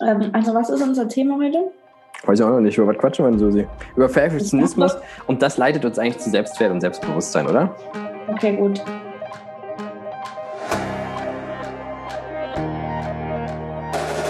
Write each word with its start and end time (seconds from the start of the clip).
Ähm, 0.00 0.30
also 0.32 0.54
was 0.54 0.70
ist 0.70 0.82
unser 0.82 1.08
Thema 1.08 1.36
heute? 1.38 1.72
Weiß 2.24 2.38
ich 2.38 2.44
auch 2.44 2.50
noch 2.50 2.60
nicht. 2.60 2.78
Über 2.78 2.88
was 2.88 2.98
quatschen 2.98 3.24
wir 3.24 3.30
denn, 3.30 3.38
Susi? 3.38 3.66
Über 3.96 4.08
Perfektionismus. 4.08 4.96
Und 5.26 5.42
das 5.42 5.56
leitet 5.56 5.84
uns 5.84 5.98
eigentlich 5.98 6.18
zu 6.18 6.30
Selbstwert 6.30 6.70
und 6.70 6.80
Selbstbewusstsein, 6.80 7.48
oder? 7.48 7.74
Okay, 8.28 8.56
gut. 8.56 8.80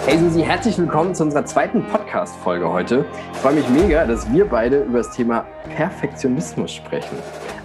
Hey 0.07 0.19
Susi, 0.19 0.43
herzlich 0.43 0.77
willkommen 0.79 1.15
zu 1.15 1.23
unserer 1.23 1.45
zweiten 1.45 1.87
Podcast-Folge 1.87 2.71
heute. 2.71 3.05
Ich 3.33 3.39
freue 3.39 3.55
mich 3.55 3.69
mega, 3.69 4.07
dass 4.07 4.31
wir 4.33 4.47
beide 4.47 4.83
über 4.83 4.99
das 4.99 5.11
Thema 5.11 5.47
Perfektionismus 5.75 6.73
sprechen. 6.73 7.17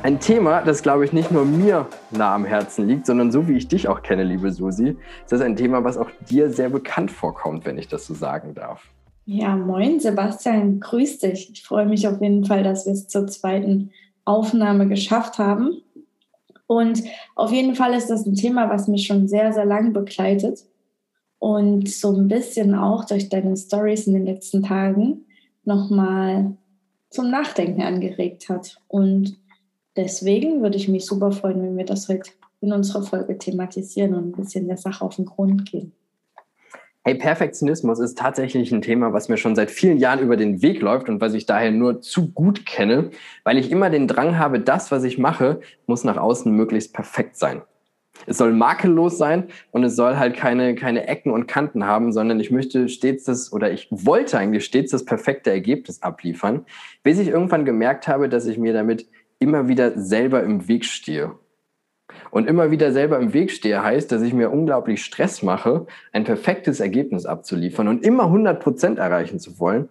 Ein 0.03 0.19
Thema, 0.19 0.61
das, 0.61 0.83
glaube 0.83 1.05
ich, 1.05 1.11
nicht 1.11 1.31
nur 1.31 1.43
mir 1.43 1.87
nah 2.11 2.35
am 2.35 2.45
Herzen 2.45 2.87
liegt, 2.87 3.05
sondern 3.05 3.31
so 3.31 3.47
wie 3.47 3.57
ich 3.57 3.67
dich 3.67 3.87
auch 3.87 4.03
kenne, 4.03 4.23
liebe 4.23 4.51
Susi, 4.51 4.95
ist 5.23 5.31
das 5.31 5.41
ein 5.41 5.55
Thema, 5.55 5.83
was 5.83 5.97
auch 5.97 6.09
dir 6.29 6.49
sehr 6.51 6.69
bekannt 6.69 7.11
vorkommt, 7.11 7.65
wenn 7.65 7.77
ich 7.77 7.87
das 7.87 8.05
so 8.05 8.13
sagen 8.13 8.53
darf. 8.53 8.89
Ja, 9.25 9.55
moin 9.55 9.99
Sebastian, 9.99 10.79
grüß 10.79 11.19
dich. 11.19 11.49
Ich 11.51 11.63
freue 11.63 11.85
mich 11.85 12.07
auf 12.07 12.21
jeden 12.21 12.45
Fall, 12.45 12.63
dass 12.63 12.85
wir 12.85 12.93
es 12.93 13.07
zur 13.07 13.27
zweiten 13.27 13.91
Aufnahme 14.23 14.87
geschafft 14.87 15.39
haben. 15.39 15.81
Und 16.67 17.03
auf 17.35 17.51
jeden 17.51 17.75
Fall 17.75 17.93
ist 17.93 18.09
das 18.09 18.25
ein 18.25 18.35
Thema, 18.35 18.69
was 18.69 18.87
mich 18.87 19.07
schon 19.07 19.27
sehr, 19.27 19.51
sehr 19.51 19.65
lange 19.65 19.91
begleitet 19.91 20.63
und 21.39 21.89
so 21.89 22.15
ein 22.15 22.27
bisschen 22.27 22.75
auch 22.75 23.05
durch 23.05 23.29
deine 23.29 23.57
Stories 23.57 24.07
in 24.07 24.13
den 24.13 24.25
letzten 24.25 24.63
Tagen 24.63 25.25
nochmal 25.65 26.55
zum 27.09 27.29
Nachdenken 27.29 27.81
angeregt 27.81 28.47
hat. 28.49 28.79
Und 28.87 29.37
Deswegen 29.97 30.61
würde 30.61 30.77
ich 30.77 30.87
mich 30.87 31.07
super 31.07 31.31
freuen, 31.31 31.61
wenn 31.63 31.75
wir 31.75 31.85
das 31.85 32.07
heute 32.07 32.29
in 32.61 32.71
unserer 32.71 33.01
Folge 33.01 33.37
thematisieren 33.37 34.13
und 34.13 34.29
ein 34.29 34.31
bisschen 34.31 34.67
der 34.67 34.77
Sache 34.77 35.03
auf 35.03 35.15
den 35.15 35.25
Grund 35.25 35.69
gehen. 35.69 35.91
Hey, 37.03 37.15
Perfektionismus 37.15 37.99
ist 37.99 38.17
tatsächlich 38.17 38.71
ein 38.71 38.81
Thema, 38.81 39.13
was 39.13 39.27
mir 39.27 39.37
schon 39.37 39.55
seit 39.55 39.71
vielen 39.71 39.97
Jahren 39.97 40.19
über 40.19 40.37
den 40.37 40.61
Weg 40.61 40.81
läuft 40.81 41.09
und 41.09 41.19
was 41.19 41.33
ich 41.33 41.45
daher 41.45 41.71
nur 41.71 42.01
zu 42.01 42.31
gut 42.31 42.65
kenne, 42.65 43.11
weil 43.43 43.57
ich 43.57 43.71
immer 43.71 43.89
den 43.89 44.07
Drang 44.07 44.37
habe, 44.37 44.59
das, 44.59 44.91
was 44.91 45.03
ich 45.03 45.17
mache, 45.17 45.61
muss 45.87 46.03
nach 46.03 46.17
außen 46.17 46.51
möglichst 46.51 46.93
perfekt 46.93 47.37
sein. 47.37 47.61
Es 48.25 48.37
soll 48.37 48.51
makellos 48.51 49.17
sein 49.17 49.47
und 49.71 49.83
es 49.83 49.95
soll 49.95 50.17
halt 50.17 50.35
keine, 50.35 50.75
keine 50.75 51.07
Ecken 51.07 51.31
und 51.31 51.47
Kanten 51.47 51.85
haben, 51.85 52.11
sondern 52.11 52.39
ich 52.39 52.51
möchte 52.51 52.89
stets 52.89 53.25
das 53.25 53.53
oder 53.53 53.71
ich 53.71 53.87
wollte 53.89 54.37
eigentlich 54.37 54.65
stets 54.65 54.91
das 54.91 55.05
perfekte 55.05 55.49
Ergebnis 55.49 56.01
abliefern, 56.01 56.65
bis 57.03 57.19
ich 57.19 57.29
irgendwann 57.29 57.65
gemerkt 57.65 58.07
habe, 58.07 58.27
dass 58.27 58.45
ich 58.47 58.57
mir 58.57 58.73
damit 58.73 59.07
immer 59.39 59.67
wieder 59.67 59.99
selber 59.99 60.43
im 60.43 60.67
Weg 60.67 60.85
stehe. 60.85 61.35
Und 62.31 62.47
immer 62.47 62.71
wieder 62.71 62.91
selber 62.91 63.19
im 63.19 63.33
Weg 63.33 63.51
stehe 63.51 63.83
heißt, 63.83 64.11
dass 64.11 64.21
ich 64.21 64.33
mir 64.33 64.49
unglaublich 64.49 65.03
Stress 65.03 65.43
mache, 65.43 65.87
ein 66.13 66.23
perfektes 66.23 66.79
Ergebnis 66.79 67.25
abzuliefern 67.25 67.87
und 67.87 68.05
immer 68.05 68.23
100 68.23 68.61
Prozent 68.61 68.99
erreichen 68.99 69.39
zu 69.39 69.59
wollen, 69.59 69.89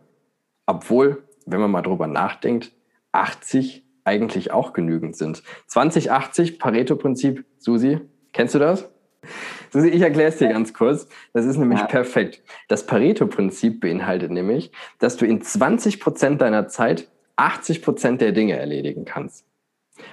obwohl, 0.66 1.24
wenn 1.44 1.60
man 1.60 1.70
mal 1.70 1.82
drüber 1.82 2.06
nachdenkt, 2.06 2.72
80 3.12 3.84
eigentlich 4.04 4.52
auch 4.52 4.72
genügend 4.72 5.16
sind. 5.16 5.42
2080 5.66 6.58
Pareto-Prinzip, 6.58 7.44
Susi, 7.58 8.00
kennst 8.32 8.54
du 8.54 8.58
das? 8.58 8.88
Susi, 9.70 9.88
ich 9.88 10.02
erkläre 10.02 10.28
es 10.28 10.38
dir 10.38 10.48
ganz 10.48 10.72
kurz. 10.72 11.08
Das 11.32 11.44
ist 11.44 11.56
nämlich 11.56 11.80
ja. 11.80 11.86
perfekt. 11.86 12.42
Das 12.68 12.86
Pareto-Prinzip 12.86 13.80
beinhaltet 13.80 14.30
nämlich, 14.30 14.70
dass 14.98 15.16
du 15.16 15.26
in 15.26 15.42
20 15.42 16.00
Prozent 16.00 16.40
deiner 16.40 16.68
Zeit 16.68 17.08
80 17.36 17.82
Prozent 17.82 18.20
der 18.20 18.32
Dinge 18.32 18.58
erledigen 18.58 19.04
kannst. 19.04 19.44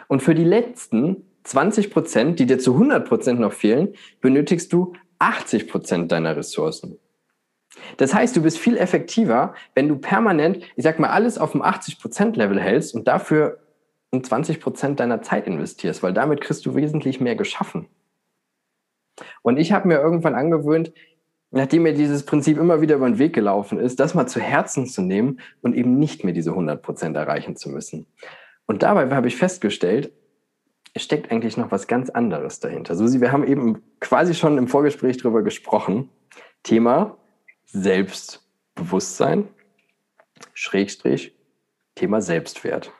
Und 0.08 0.22
für 0.22 0.36
die 0.36 0.44
letzten 0.44 1.26
20 1.44 1.92
Prozent, 1.92 2.40
die 2.40 2.46
dir 2.46 2.60
zu 2.60 2.74
100 2.74 3.08
Prozent 3.08 3.40
noch 3.40 3.54
fehlen, 3.54 3.94
benötigst 4.22 4.72
du 4.72 4.94
80 5.20 5.68
Prozent 5.68 6.12
deiner 6.12 6.36
Ressourcen. 6.36 7.00
Das 7.98 8.14
heißt, 8.14 8.36
du 8.36 8.42
bist 8.42 8.60
viel 8.60 8.78
effektiver, 8.78 9.56
wenn 9.74 9.88
du 9.88 9.98
permanent, 9.98 10.64
ich 10.76 10.84
sag 10.84 11.00
mal, 11.00 11.10
alles 11.10 11.38
auf 11.38 11.52
dem 11.52 11.62
80 11.62 12.00
Prozent 12.00 12.38
Level 12.38 12.60
hältst 12.60 12.94
und 12.94 13.08
dafür 13.08 13.60
20 14.12 14.60
Prozent 14.60 15.00
deiner 15.00 15.22
Zeit 15.22 15.48
investierst, 15.48 16.04
weil 16.04 16.14
damit 16.14 16.42
kriegst 16.42 16.66
du 16.66 16.76
wesentlich 16.76 17.20
mehr 17.20 17.36
geschaffen. 17.36 17.88
Und 19.42 19.58
ich 19.58 19.72
habe 19.72 19.88
mir 19.88 20.00
irgendwann 20.00 20.36
angewöhnt, 20.36 20.94
nachdem 21.54 21.84
mir 21.84 21.94
dieses 21.94 22.26
Prinzip 22.26 22.58
immer 22.58 22.82
wieder 22.82 22.96
über 22.96 23.08
den 23.08 23.20
Weg 23.20 23.34
gelaufen 23.34 23.80
ist, 23.80 24.00
das 24.00 24.16
mal 24.16 24.26
zu 24.26 24.40
Herzen 24.40 24.88
zu 24.88 25.02
nehmen 25.02 25.40
und 25.62 25.76
eben 25.76 26.00
nicht 26.00 26.24
mehr 26.24 26.34
diese 26.34 26.50
100 26.50 26.82
Prozent 26.82 27.16
erreichen 27.16 27.56
zu 27.56 27.70
müssen. 27.70 28.08
Und 28.66 28.82
dabei 28.82 29.14
habe 29.16 29.28
ich 29.28 29.36
festgestellt, 29.36 30.12
es 30.96 31.04
steckt 31.04 31.32
eigentlich 31.32 31.56
noch 31.56 31.72
was 31.72 31.88
ganz 31.88 32.10
anderes 32.10 32.60
dahinter. 32.60 32.96
Susi, 32.96 33.22
wir 33.22 33.32
haben 33.32 33.46
eben 33.48 33.84
quasi 34.00 34.34
schon 34.34 34.58
im 34.58 34.68
Vorgespräch 34.68 35.18
darüber 35.18 35.44
gesprochen. 35.44 36.10
Thema 36.64 37.18
Selbstbewusstsein, 37.66 39.48
Schrägstrich, 40.54 41.36
Thema 41.96 42.22
Selbstwert. 42.22 42.92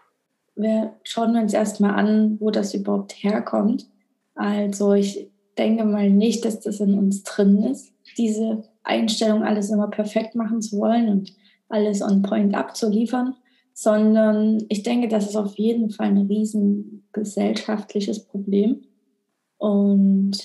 Wir 0.56 0.94
schauen 1.04 1.36
uns 1.38 1.54
erstmal 1.54 1.96
an, 1.96 2.38
wo 2.40 2.52
das 2.52 2.74
überhaupt 2.76 3.14
herkommt. 3.24 3.88
Also 4.36 4.94
ich 4.94 5.32
denke 5.58 5.86
mal 5.86 6.10
nicht, 6.10 6.46
dass 6.46 6.60
das 6.60 6.80
in 6.80 6.98
uns 6.98 7.24
drin 7.24 7.64
ist 7.64 7.93
diese 8.18 8.64
Einstellung, 8.84 9.44
alles 9.44 9.70
immer 9.70 9.90
perfekt 9.90 10.36
machen 10.36 10.62
zu 10.62 10.78
wollen 10.78 11.10
und 11.10 11.34
alles 11.70 12.02
on 12.02 12.22
point 12.22 12.56
abzuliefern, 12.56 13.36
sondern 13.74 14.64
ich 14.70 14.84
denke, 14.84 15.08
das 15.08 15.28
ist 15.28 15.36
auf 15.36 15.56
jeden 15.58 15.90
Fall 15.90 16.08
ein 16.08 16.28
riesen 16.28 17.08
gesellschaftliches 17.12 18.26
Problem. 18.26 18.84
Und 19.58 20.38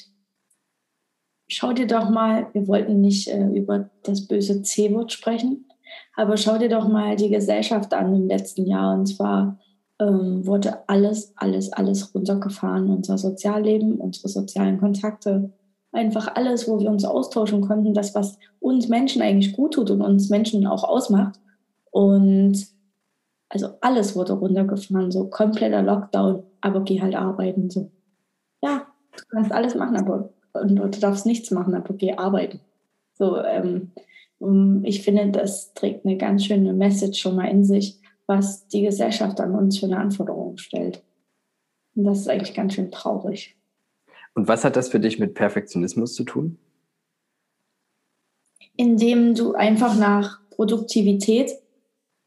schau 1.48 1.72
dir 1.72 1.86
doch 1.86 2.08
mal, 2.08 2.48
wir 2.52 2.66
wollten 2.68 3.00
nicht 3.00 3.28
äh, 3.28 3.48
über 3.48 3.90
das 4.02 4.26
böse 4.26 4.62
C-Wort 4.62 5.12
sprechen, 5.12 5.66
aber 6.14 6.36
schau 6.36 6.58
dir 6.58 6.68
doch 6.68 6.88
mal 6.88 7.16
die 7.16 7.30
Gesellschaft 7.30 7.92
an 7.92 8.14
im 8.14 8.26
letzten 8.28 8.66
Jahr. 8.66 8.94
Und 8.94 9.06
zwar 9.06 9.58
ähm, 9.98 10.46
wurde 10.46 10.88
alles, 10.88 11.32
alles, 11.36 11.72
alles 11.72 12.14
runtergefahren. 12.14 12.88
Unser 12.90 13.18
Sozialleben, 13.18 13.96
unsere 13.96 14.28
sozialen 14.28 14.78
Kontakte, 14.78 15.52
einfach 15.92 16.34
alles, 16.34 16.68
wo 16.68 16.78
wir 16.80 16.90
uns 16.90 17.04
austauschen 17.04 17.60
konnten, 17.62 17.94
das, 17.94 18.14
was 18.14 18.38
uns 18.60 18.88
Menschen 18.88 19.22
eigentlich 19.22 19.52
gut 19.52 19.74
tut 19.74 19.90
und 19.90 20.02
uns 20.02 20.28
Menschen 20.30 20.66
auch 20.66 20.84
ausmacht. 20.84 21.40
Und 21.90 22.66
also 23.48 23.68
alles 23.80 24.14
wurde 24.14 24.34
runtergefahren, 24.34 25.10
so 25.10 25.28
kompletter 25.28 25.82
Lockdown, 25.82 26.42
aber 26.60 26.80
geh 26.82 27.00
halt 27.00 27.14
arbeiten. 27.14 27.70
So. 27.70 27.90
Ja, 28.62 28.86
du 29.16 29.24
kannst 29.30 29.52
alles 29.52 29.74
machen, 29.74 29.96
aber 29.96 30.30
und 30.54 30.76
du 30.76 31.00
darfst 31.00 31.26
nichts 31.26 31.50
machen, 31.50 31.74
aber 31.74 31.94
geh 31.94 32.12
arbeiten. 32.14 32.60
So, 33.14 33.42
ähm, 33.42 33.92
ich 34.84 35.02
finde, 35.02 35.30
das 35.30 35.74
trägt 35.74 36.06
eine 36.06 36.16
ganz 36.16 36.44
schöne 36.44 36.72
Message 36.72 37.20
schon 37.20 37.36
mal 37.36 37.48
in 37.48 37.64
sich, 37.64 38.00
was 38.26 38.68
die 38.68 38.82
Gesellschaft 38.82 39.40
an 39.40 39.54
uns 39.54 39.78
für 39.78 39.86
eine 39.86 39.98
Anforderung 39.98 40.56
stellt. 40.58 41.02
Und 41.94 42.04
das 42.04 42.20
ist 42.20 42.28
eigentlich 42.28 42.54
ganz 42.54 42.74
schön 42.74 42.90
traurig. 42.90 43.57
Und 44.38 44.46
was 44.46 44.62
hat 44.62 44.76
das 44.76 44.88
für 44.88 45.00
dich 45.00 45.18
mit 45.18 45.34
Perfektionismus 45.34 46.14
zu 46.14 46.22
tun? 46.22 46.58
Indem 48.76 49.34
du 49.34 49.54
einfach 49.54 49.98
nach 49.98 50.38
Produktivität 50.50 51.50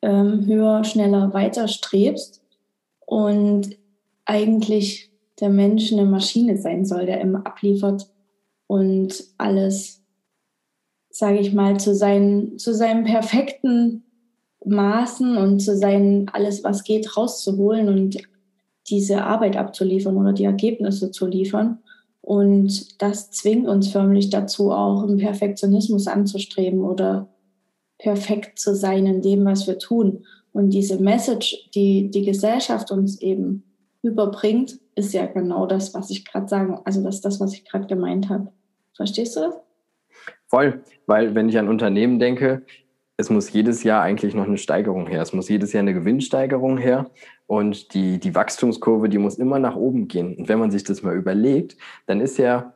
ähm, 0.02 0.46
höher, 0.46 0.84
schneller, 0.84 1.34
weiter 1.34 1.70
strebst 1.70 2.44
und 3.06 3.78
eigentlich 4.26 5.10
der 5.40 5.48
Mensch 5.48 5.94
eine 5.94 6.04
Maschine 6.04 6.58
sein 6.58 6.84
soll, 6.84 7.06
der 7.06 7.22
immer 7.22 7.48
abliefert 7.48 8.12
und 8.68 9.24
alles, 9.38 10.04
sage 11.12 11.40
ich 11.40 11.54
mal, 11.54 11.80
zu, 11.80 11.96
seinen, 11.96 12.60
zu 12.60 12.74
seinem 12.74 13.06
perfekten 13.06 14.04
Maßen 14.66 15.38
und 15.38 15.62
zu 15.62 15.78
seinen 15.78 16.28
alles, 16.28 16.62
was 16.62 16.84
geht, 16.84 17.16
rauszuholen 17.16 17.88
und 17.88 18.18
diese 18.88 19.24
Arbeit 19.24 19.56
abzuliefern 19.56 20.18
oder 20.18 20.34
die 20.34 20.44
Ergebnisse 20.44 21.12
zu 21.12 21.26
liefern. 21.26 21.81
Und 22.22 23.02
das 23.02 23.32
zwingt 23.32 23.68
uns 23.68 23.90
förmlich 23.90 24.30
dazu, 24.30 24.72
auch 24.72 25.04
einen 25.04 25.18
Perfektionismus 25.18 26.08
anzustreben 26.08 26.82
oder 26.82 27.28
perfekt 27.98 28.60
zu 28.60 28.76
sein 28.76 29.06
in 29.06 29.22
dem, 29.22 29.46
was 29.46 29.68
wir 29.68 29.80
tun. 29.80 30.26
Und 30.54 30.72
diese 30.72 31.02
Message, 31.02 31.70
die 31.74 32.12
die 32.12 32.26
Gesellschaft 32.26 32.92
uns 32.92 33.22
eben 33.22 33.64
überbringt, 34.04 34.80
ist 34.96 35.14
ja 35.14 35.26
genau 35.26 35.66
das, 35.66 35.94
was 35.94 36.10
ich 36.10 36.26
gerade 36.26 36.48
sagen, 36.48 36.80
also 36.84 37.04
das 37.04 37.16
ist 37.16 37.26
das, 37.26 37.40
was 37.40 37.54
ich 37.54 37.66
gerade 37.66 37.88
gemeint 37.88 38.30
habe. 38.30 38.52
Verstehst 38.96 39.36
du 39.36 39.42
das? 39.42 39.56
Voll, 40.48 40.84
weil 41.06 41.34
wenn 41.34 41.50
ich 41.50 41.58
an 41.58 41.70
Unternehmen 41.70 42.20
denke, 42.20 42.64
es 43.22 43.30
muss 43.30 43.54
jedes 43.54 43.84
Jahr 43.84 44.02
eigentlich 44.02 44.34
noch 44.36 44.46
eine 44.46 44.58
Steigerung 44.58 45.08
her. 45.08 45.22
Es 45.22 45.32
muss 45.32 45.48
jedes 45.48 45.72
Jahr 45.72 45.82
eine 45.82 45.94
Gewinnsteigerung 45.94 46.78
her. 46.78 47.10
Und 47.48 47.94
die, 47.94 48.20
die 48.20 48.36
Wachstumskurve, 48.36 49.10
die 49.10 49.20
muss 49.20 49.38
immer 49.38 49.60
nach 49.60 49.76
oben 49.76 50.08
gehen. 50.08 50.36
Und 50.36 50.50
wenn 50.50 50.60
man 50.60 50.72
sich 50.72 50.84
das 50.84 51.04
mal 51.04 51.16
überlegt, 51.16 51.78
dann 52.08 52.20
ist 52.20 52.38
ja, 52.38 52.74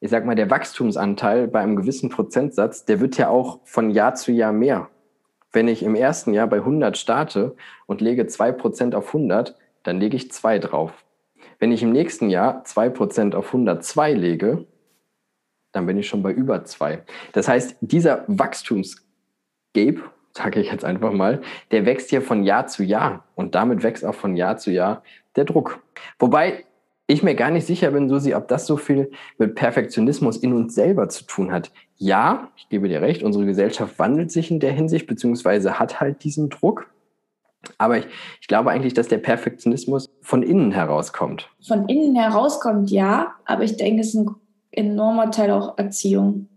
ich 0.00 0.10
sag 0.10 0.26
mal, 0.26 0.34
der 0.34 0.50
Wachstumsanteil 0.50 1.48
bei 1.48 1.60
einem 1.60 1.76
gewissen 1.76 2.10
Prozentsatz, 2.10 2.84
der 2.84 3.00
wird 3.00 3.16
ja 3.16 3.28
auch 3.28 3.60
von 3.64 3.90
Jahr 3.90 4.14
zu 4.14 4.32
Jahr 4.32 4.52
mehr. 4.52 4.90
Wenn 5.52 5.68
ich 5.68 5.82
im 5.82 5.94
ersten 5.94 6.34
Jahr 6.34 6.48
bei 6.48 6.56
100 6.56 6.98
starte 6.98 7.54
und 7.86 8.00
lege 8.00 8.24
2% 8.24 8.94
auf 8.94 9.06
100, 9.06 9.56
dann 9.84 10.00
lege 10.00 10.16
ich 10.16 10.32
2 10.32 10.58
drauf. 10.58 11.04
Wenn 11.60 11.70
ich 11.70 11.82
im 11.82 11.92
nächsten 11.92 12.30
Jahr 12.30 12.64
2% 12.64 13.34
auf 13.34 13.46
102 13.46 14.12
lege, 14.14 14.66
dann 15.74 15.86
bin 15.86 15.98
ich 15.98 16.08
schon 16.08 16.22
bei 16.22 16.32
über 16.32 16.64
zwei. 16.64 17.02
Das 17.32 17.48
heißt, 17.48 17.76
dieser 17.80 18.24
Wachstumsgape, 19.74 20.10
sage 20.32 20.60
ich 20.60 20.70
jetzt 20.70 20.84
einfach 20.84 21.12
mal, 21.12 21.42
der 21.70 21.86
wächst 21.86 22.10
hier 22.10 22.22
von 22.22 22.44
Jahr 22.44 22.66
zu 22.66 22.82
Jahr 22.82 23.24
und 23.34 23.54
damit 23.54 23.82
wächst 23.82 24.04
auch 24.04 24.14
von 24.14 24.36
Jahr 24.36 24.56
zu 24.56 24.70
Jahr 24.70 25.02
der 25.36 25.44
Druck. 25.44 25.82
Wobei 26.18 26.64
ich 27.06 27.22
mir 27.22 27.34
gar 27.34 27.50
nicht 27.50 27.66
sicher 27.66 27.90
bin, 27.90 28.08
Susi, 28.08 28.34
ob 28.34 28.48
das 28.48 28.66
so 28.66 28.76
viel 28.76 29.10
mit 29.38 29.54
Perfektionismus 29.54 30.38
in 30.38 30.54
uns 30.54 30.74
selber 30.74 31.08
zu 31.08 31.24
tun 31.24 31.52
hat. 31.52 31.70
Ja, 31.96 32.48
ich 32.56 32.68
gebe 32.68 32.88
dir 32.88 33.02
recht, 33.02 33.22
unsere 33.22 33.44
Gesellschaft 33.44 33.98
wandelt 33.98 34.32
sich 34.32 34.50
in 34.50 34.58
der 34.58 34.72
Hinsicht, 34.72 35.06
beziehungsweise 35.06 35.78
hat 35.78 36.00
halt 36.00 36.24
diesen 36.24 36.48
Druck. 36.48 36.90
Aber 37.78 37.98
ich, 37.98 38.06
ich 38.40 38.48
glaube 38.48 38.70
eigentlich, 38.70 38.94
dass 38.94 39.08
der 39.08 39.18
Perfektionismus 39.18 40.10
von 40.20 40.42
innen 40.42 40.72
herauskommt. 40.72 41.50
Von 41.66 41.88
innen 41.88 42.16
herauskommt, 42.16 42.90
ja, 42.90 43.34
aber 43.44 43.64
ich 43.64 43.76
denke, 43.76 44.00
es 44.00 44.08
ist 44.08 44.16
ein 44.16 44.34
enormer 44.70 45.30
Teil 45.30 45.50
auch 45.50 45.78
Erziehung. 45.78 46.48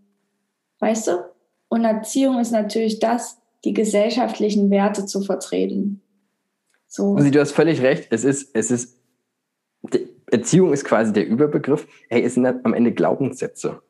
Weißt 0.79 1.07
du? 1.07 1.23
Und 1.69 1.83
Erziehung 1.83 2.39
ist 2.39 2.51
natürlich 2.51 2.99
das, 2.99 3.37
die 3.63 3.73
gesellschaftlichen 3.73 4.69
Werte 4.69 5.05
zu 5.05 5.21
vertreten. 5.21 6.01
So. 6.87 7.15
Also, 7.15 7.29
du 7.29 7.39
hast 7.39 7.51
völlig 7.51 7.81
recht. 7.81 8.07
Es 8.11 8.23
ist, 8.23 8.55
es 8.55 8.71
ist, 8.71 8.97
Erziehung 10.31 10.73
ist 10.73 10.85
quasi 10.85 11.11
der 11.13 11.27
Überbegriff. 11.27 11.87
Hey, 12.09 12.23
es 12.23 12.35
sind 12.35 12.45
am 12.45 12.73
Ende 12.73 12.93
Glaubenssätze. 12.93 13.81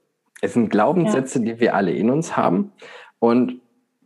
Es 0.41 0.53
sind 0.53 0.69
Glaubenssätze, 0.69 1.39
ja. 1.39 1.45
die 1.45 1.59
wir 1.59 1.75
alle 1.75 1.91
in 1.91 2.09
uns 2.09 2.35
haben. 2.35 2.71
Und 3.19 3.61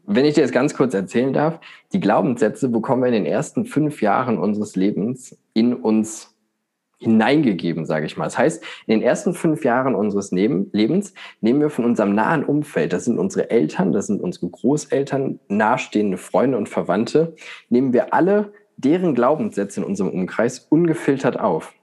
wenn 0.05 0.25
ich 0.25 0.33
dir 0.33 0.41
das 0.41 0.51
ganz 0.51 0.73
kurz 0.73 0.93
erzählen 0.93 1.33
darf, 1.33 1.59
die 1.93 1.99
Glaubenssätze 1.99 2.69
bekommen 2.69 3.03
wir 3.03 3.07
in 3.07 3.23
den 3.23 3.25
ersten 3.25 3.65
fünf 3.65 4.01
Jahren 4.01 4.37
unseres 4.37 4.75
Lebens 4.75 5.37
in 5.53 5.73
uns 5.73 6.30
hineingegeben, 7.01 7.85
sage 7.85 8.05
ich 8.05 8.15
mal. 8.15 8.25
Das 8.25 8.37
heißt, 8.37 8.63
in 8.85 8.99
den 8.99 9.01
ersten 9.01 9.33
fünf 9.33 9.65
Jahren 9.65 9.95
unseres 9.95 10.31
Lebens 10.31 11.13
nehmen 11.41 11.59
wir 11.59 11.69
von 11.69 11.83
unserem 11.83 12.13
nahen 12.13 12.45
Umfeld, 12.45 12.93
das 12.93 13.05
sind 13.05 13.17
unsere 13.17 13.49
Eltern, 13.49 13.91
das 13.91 14.07
sind 14.07 14.21
unsere 14.21 14.49
Großeltern, 14.49 15.39
nahestehende 15.47 16.17
Freunde 16.17 16.57
und 16.57 16.69
Verwandte, 16.69 17.35
nehmen 17.69 17.91
wir 17.91 18.13
alle 18.13 18.53
deren 18.77 19.15
Glaubenssätze 19.15 19.81
in 19.81 19.85
unserem 19.85 20.11
Umkreis 20.11 20.59
ungefiltert 20.69 21.39
auf. 21.39 21.73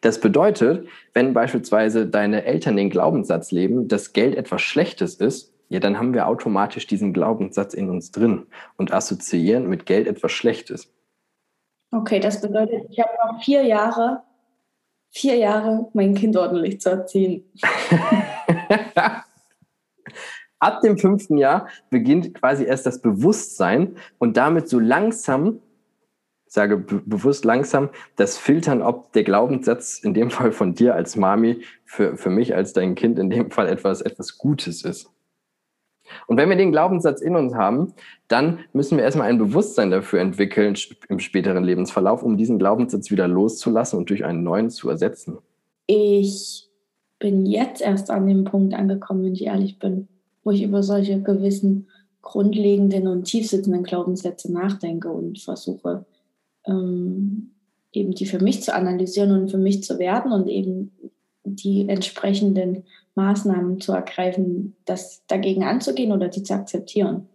Das 0.00 0.20
bedeutet, 0.20 0.88
wenn 1.12 1.34
beispielsweise 1.34 2.06
deine 2.06 2.44
Eltern 2.44 2.76
den 2.76 2.90
Glaubenssatz 2.90 3.50
leben, 3.50 3.88
dass 3.88 4.12
Geld 4.12 4.36
etwas 4.36 4.62
Schlechtes 4.62 5.16
ist, 5.16 5.52
ja, 5.68 5.80
dann 5.80 5.98
haben 5.98 6.14
wir 6.14 6.28
automatisch 6.28 6.86
diesen 6.86 7.12
Glaubenssatz 7.12 7.74
in 7.74 7.90
uns 7.90 8.12
drin 8.12 8.46
und 8.76 8.92
assoziieren 8.92 9.68
mit 9.68 9.84
Geld 9.84 10.06
etwas 10.06 10.30
Schlechtes. 10.30 10.92
Okay, 11.90 12.20
das 12.20 12.40
bedeutet, 12.40 12.84
ich 12.90 13.00
habe 13.00 13.10
noch 13.26 13.42
vier 13.42 13.62
Jahre, 13.64 14.22
vier 15.16 15.36
Jahre, 15.36 15.88
mein 15.94 16.14
Kind 16.14 16.36
ordentlich 16.36 16.78
zu 16.80 16.90
erziehen. 16.90 17.44
Ab 20.58 20.82
dem 20.82 20.98
fünften 20.98 21.38
Jahr 21.38 21.68
beginnt 21.88 22.34
quasi 22.34 22.64
erst 22.64 22.84
das 22.84 23.00
Bewusstsein 23.00 23.96
und 24.18 24.36
damit 24.36 24.68
so 24.68 24.78
langsam, 24.78 25.60
sage 26.46 26.76
bewusst 26.76 27.46
langsam, 27.46 27.88
das 28.16 28.36
Filtern, 28.36 28.82
ob 28.82 29.12
der 29.12 29.24
Glaubenssatz 29.24 29.98
in 29.98 30.12
dem 30.12 30.30
Fall 30.30 30.52
von 30.52 30.74
dir 30.74 30.94
als 30.94 31.16
Mami 31.16 31.62
für, 31.86 32.18
für 32.18 32.30
mich 32.30 32.54
als 32.54 32.74
dein 32.74 32.94
Kind 32.94 33.18
in 33.18 33.30
dem 33.30 33.50
Fall 33.50 33.68
etwas, 33.68 34.02
etwas 34.02 34.36
Gutes 34.36 34.84
ist. 34.84 35.10
Und 36.26 36.36
wenn 36.36 36.48
wir 36.48 36.56
den 36.56 36.72
Glaubenssatz 36.72 37.20
in 37.20 37.36
uns 37.36 37.54
haben, 37.54 37.92
dann 38.28 38.60
müssen 38.72 38.96
wir 38.96 39.04
erstmal 39.04 39.28
ein 39.28 39.38
Bewusstsein 39.38 39.90
dafür 39.90 40.20
entwickeln 40.20 40.74
im 41.08 41.18
späteren 41.18 41.64
Lebensverlauf, 41.64 42.22
um 42.22 42.36
diesen 42.36 42.58
Glaubenssatz 42.58 43.10
wieder 43.10 43.28
loszulassen 43.28 43.98
und 43.98 44.10
durch 44.10 44.24
einen 44.24 44.42
neuen 44.42 44.70
zu 44.70 44.88
ersetzen. 44.88 45.38
Ich 45.86 46.68
bin 47.18 47.46
jetzt 47.46 47.80
erst 47.80 48.10
an 48.10 48.26
dem 48.26 48.44
Punkt 48.44 48.74
angekommen, 48.74 49.24
wenn 49.24 49.34
ich 49.34 49.44
ehrlich 49.44 49.78
bin, 49.78 50.08
wo 50.44 50.50
ich 50.50 50.62
über 50.62 50.82
solche 50.82 51.20
gewissen 51.20 51.88
grundlegenden 52.22 53.06
und 53.06 53.24
tiefsitzenden 53.24 53.84
Glaubenssätze 53.84 54.52
nachdenke 54.52 55.08
und 55.08 55.38
versuche, 55.38 56.04
ähm, 56.66 57.52
eben 57.92 58.12
die 58.12 58.26
für 58.26 58.42
mich 58.42 58.62
zu 58.62 58.74
analysieren 58.74 59.30
und 59.32 59.50
für 59.50 59.58
mich 59.58 59.84
zu 59.84 59.98
werten 59.98 60.32
und 60.32 60.48
eben 60.48 60.90
die 61.44 61.88
entsprechenden 61.88 62.84
Maßnahmen 63.16 63.80
zu 63.80 63.92
ergreifen, 63.92 64.76
das 64.84 65.22
dagegen 65.26 65.64
anzugehen 65.64 66.12
oder 66.12 66.28
die 66.28 66.42
zu 66.42 66.54
akzeptieren. 66.54 67.28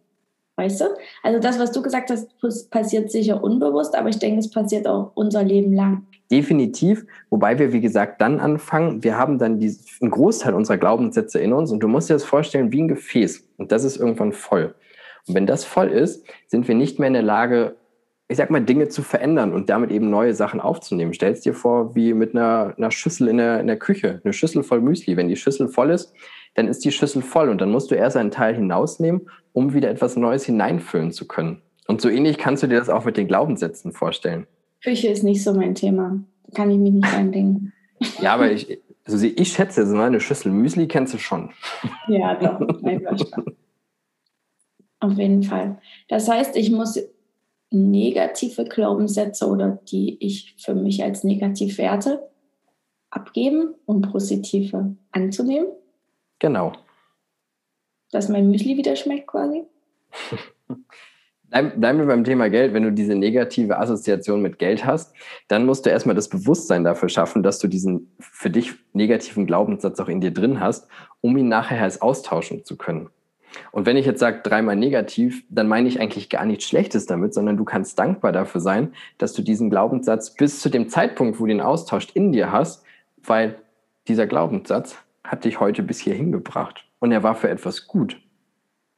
Weißt 0.56 0.81
du? 0.81 0.86
Also 1.24 1.39
das, 1.39 1.60
was 1.60 1.72
du 1.72 1.81
gesagt 1.81 2.12
hast, 2.12 2.30
passiert 2.69 3.12
sicher 3.12 3.44
unbewusst, 3.44 3.95
aber 3.95 4.10
ich 4.10 4.19
denke, 4.19 4.39
es 4.39 4.51
passiert 4.51 4.88
auch 4.88 5.12
unser 5.16 5.44
Leben 5.44 5.74
lang. 5.74 6.06
Definitiv, 6.30 7.06
wobei 7.30 7.60
wir, 7.60 7.74
wie 7.74 7.81
gesagt, 7.81 8.22
dann 8.22 8.39
anfangen, 8.39 9.04
wir 9.04 9.18
haben 9.18 9.38
dann 9.38 9.60
die, 9.60 9.75
einen 10.01 10.12
Großteil 10.12 10.54
unserer 10.54 10.78
Glaubenssätze 10.78 11.39
in 11.39 11.51
uns 11.51 11.72
und 11.72 11.81
du 11.81 11.88
musst 11.88 12.10
dir 12.10 12.13
das 12.13 12.24
vorstellen 12.24 12.72
wie 12.72 12.83
ein 12.83 12.88
Gefäß 12.88 13.44
und 13.57 13.72
das 13.72 13.83
ist 13.83 13.98
irgendwann 13.98 14.31
voll. 14.31 14.75
Und 15.28 15.36
wenn 15.36 15.45
das 15.45 15.66
voll 15.66 15.89
ist, 15.89 16.25
sind 16.48 16.68
wir 16.68 16.75
nicht 16.75 17.00
mehr 17.00 17.07
in 17.07 17.13
der 17.13 17.24
Lage, 17.24 17.75
ich 18.31 18.38
sag 18.38 18.50
mal, 18.50 18.62
Dinge 18.62 18.88
zu 18.88 19.04
verändern 19.04 19.51
und 19.51 19.69
damit 19.69 19.92
eben 19.92 20.10
neue 20.10 20.33
Sachen 20.33 20.62
aufzunehmen. 20.62 21.13
Stellst 21.13 21.45
dir 21.45 21.54
vor, 21.54 21.95
wie 21.95 22.13
mit 22.13 22.33
einer, 22.33 22.74
einer 22.78 22.89
Schüssel 22.89 23.28
in 23.28 23.38
der, 23.38 23.60
in 23.60 23.68
der 23.68 23.78
Küche, 23.78 24.22
eine 24.24 24.31
Schüssel 24.31 24.63
voll 24.63 24.80
Müsli. 24.80 25.18
Wenn 25.18 25.28
die 25.28 25.36
Schüssel 25.36 25.68
voll 25.68 25.92
ist, 25.92 26.13
dann 26.56 26.69
ist 26.69 26.86
die 26.86 26.94
Schüssel 26.94 27.22
voll 27.22 27.50
und 27.50 27.60
dann 27.60 27.72
musst 27.72 27.92
du 27.92 27.95
erst 27.95 28.16
einen 28.16 28.31
Teil 28.31 28.56
hinausnehmen, 28.56 29.30
um 29.51 29.74
wieder 29.74 29.89
etwas 29.89 30.16
Neues 30.16 30.45
hineinfüllen 30.45 31.12
zu 31.12 31.28
können. 31.28 31.62
Und 31.88 32.00
so 32.00 32.07
ähnlich 32.07 32.38
kannst 32.38 32.63
du 32.63 32.68
dir 32.68 32.80
das 32.80 32.89
auch 32.89 33.04
mit 33.04 33.18
den 33.18 33.28
Glaubenssätzen 33.28 33.92
vorstellen. 33.92 34.48
Küche 34.81 35.10
ist 35.10 35.24
nicht 35.24 35.44
so 35.44 35.54
mein 35.54 35.75
Thema. 35.75 36.24
Kann 36.56 36.72
ich 36.72 36.78
mich 36.78 36.94
nicht 36.94 37.13
eindenken. 37.13 37.74
Ja, 38.22 38.33
aber 38.33 38.50
ich, 38.50 38.80
also 39.06 39.25
ich 39.25 39.51
schätze, 39.51 39.86
so 39.86 39.98
eine 39.98 40.22
Schüssel 40.22 40.54
Müsli 40.54 40.88
kennst 40.88 41.13
du 41.13 41.18
schon. 41.18 41.51
Ja, 42.07 42.36
doch. 42.36 42.62
Auf 45.01 45.18
jeden 45.18 45.44
Fall. 45.44 45.80
Das 46.07 46.30
heißt, 46.30 46.56
ich 46.56 46.72
muss 46.72 46.98
negative 47.71 48.65
Glaubenssätze 48.65 49.47
oder 49.47 49.79
die 49.89 50.18
ich 50.19 50.56
für 50.59 50.75
mich 50.75 51.03
als 51.03 51.23
negativ 51.23 51.77
werte, 51.77 52.29
abgeben, 53.09 53.73
um 53.85 54.01
positive 54.01 54.95
anzunehmen. 55.12 55.69
Genau. 56.39 56.73
Dass 58.12 58.29
mein 58.29 58.51
Müsli 58.51 58.77
wieder 58.77 58.95
schmeckt 58.95 59.27
quasi. 59.27 59.63
Bleiben 61.50 62.00
wir 62.00 62.06
beim 62.06 62.23
Thema 62.23 62.50
Geld. 62.50 62.73
Wenn 62.73 62.83
du 62.83 62.94
diese 62.94 63.13
negative 63.13 63.77
Assoziation 63.77 64.41
mit 64.41 64.57
Geld 64.57 64.85
hast, 64.85 65.13
dann 65.50 65.65
musst 65.65 65.85
du 65.85 65.89
erstmal 65.89 66.15
das 66.15 66.29
Bewusstsein 66.29 66.85
dafür 66.85 67.09
schaffen, 67.09 67.44
dass 67.44 67.59
du 67.59 67.68
diesen 67.68 68.15
für 68.19 68.50
dich 68.50 68.71
negativen 68.94 69.45
Glaubenssatz 69.45 70.00
auch 70.00 70.07
in 70.07 70.21
dir 70.21 70.31
drin 70.31 70.62
hast, 70.62 70.88
um 71.19 71.35
ihn 71.35 71.50
nachher 71.50 71.81
als 71.83 72.01
austauschen 72.01 72.63
zu 72.63 72.77
können. 72.77 73.09
Und 73.71 73.86
wenn 73.86 73.98
ich 73.98 74.06
jetzt 74.06 74.19
sage 74.19 74.42
dreimal 74.44 74.75
negativ, 74.75 75.44
dann 75.50 75.68
meine 75.68 75.88
ich 75.88 76.00
eigentlich 76.00 76.30
gar 76.30 76.45
nichts 76.45 76.66
Schlechtes 76.66 77.06
damit, 77.06 77.33
sondern 77.33 77.57
du 77.57 77.66
kannst 77.66 77.97
dankbar 77.99 78.31
dafür 78.31 78.61
sein, 78.61 78.94
dass 79.18 79.33
du 79.33 79.42
diesen 79.42 79.69
Glaubenssatz 79.69 80.33
bis 80.35 80.61
zu 80.61 80.69
dem 80.69 80.90
Zeitpunkt, 80.90 81.40
wo 81.40 81.45
du 81.45 81.52
ihn 81.52 81.61
austauscht, 81.61 82.11
in 82.14 82.31
dir 82.31 82.52
hast, 82.52 82.83
weil 83.23 83.59
dieser 84.07 84.28
Glaubenssatz 84.28 84.97
hat 85.23 85.45
dich 85.45 85.59
heute 85.59 85.83
bis 85.83 85.99
hierhin 85.99 86.31
gebracht 86.31 86.85
und 86.99 87.11
er 87.11 87.23
war 87.23 87.35
für 87.35 87.49
etwas 87.49 87.87
gut. 87.87 88.19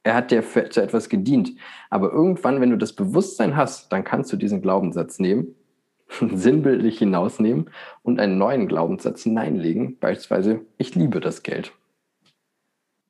Er 0.02 0.14
hat 0.14 0.30
dir 0.30 0.42
für, 0.42 0.68
zu 0.68 0.82
etwas 0.82 1.08
gedient. 1.08 1.52
Aber 1.88 2.12
irgendwann, 2.12 2.60
wenn 2.60 2.70
du 2.70 2.76
das 2.76 2.92
Bewusstsein 2.92 3.56
hast, 3.56 3.90
dann 3.90 4.04
kannst 4.04 4.32
du 4.32 4.36
diesen 4.36 4.60
Glaubenssatz 4.60 5.18
nehmen, 5.18 5.54
sinnbildlich 6.20 6.98
hinausnehmen 6.98 7.70
und 8.02 8.20
einen 8.20 8.36
neuen 8.36 8.68
Glaubenssatz 8.68 9.22
hineinlegen. 9.22 9.98
Beispielsweise, 9.98 10.60
ich 10.76 10.94
liebe 10.94 11.20
das 11.20 11.42
Geld. 11.42 11.72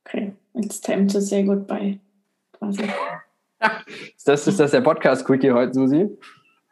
Okay. 0.05 0.35
It's 0.55 0.81
time 0.81 1.09
to 1.09 1.21
say 1.21 1.43
goodbye. 1.43 1.99
Quasi. 2.53 2.85
Das 4.27 4.47
ist 4.47 4.61
das 4.61 4.73
der 4.73 4.83
Podcast-Quickie 4.83 5.53
heute, 5.53 5.73
Susi? 5.73 6.09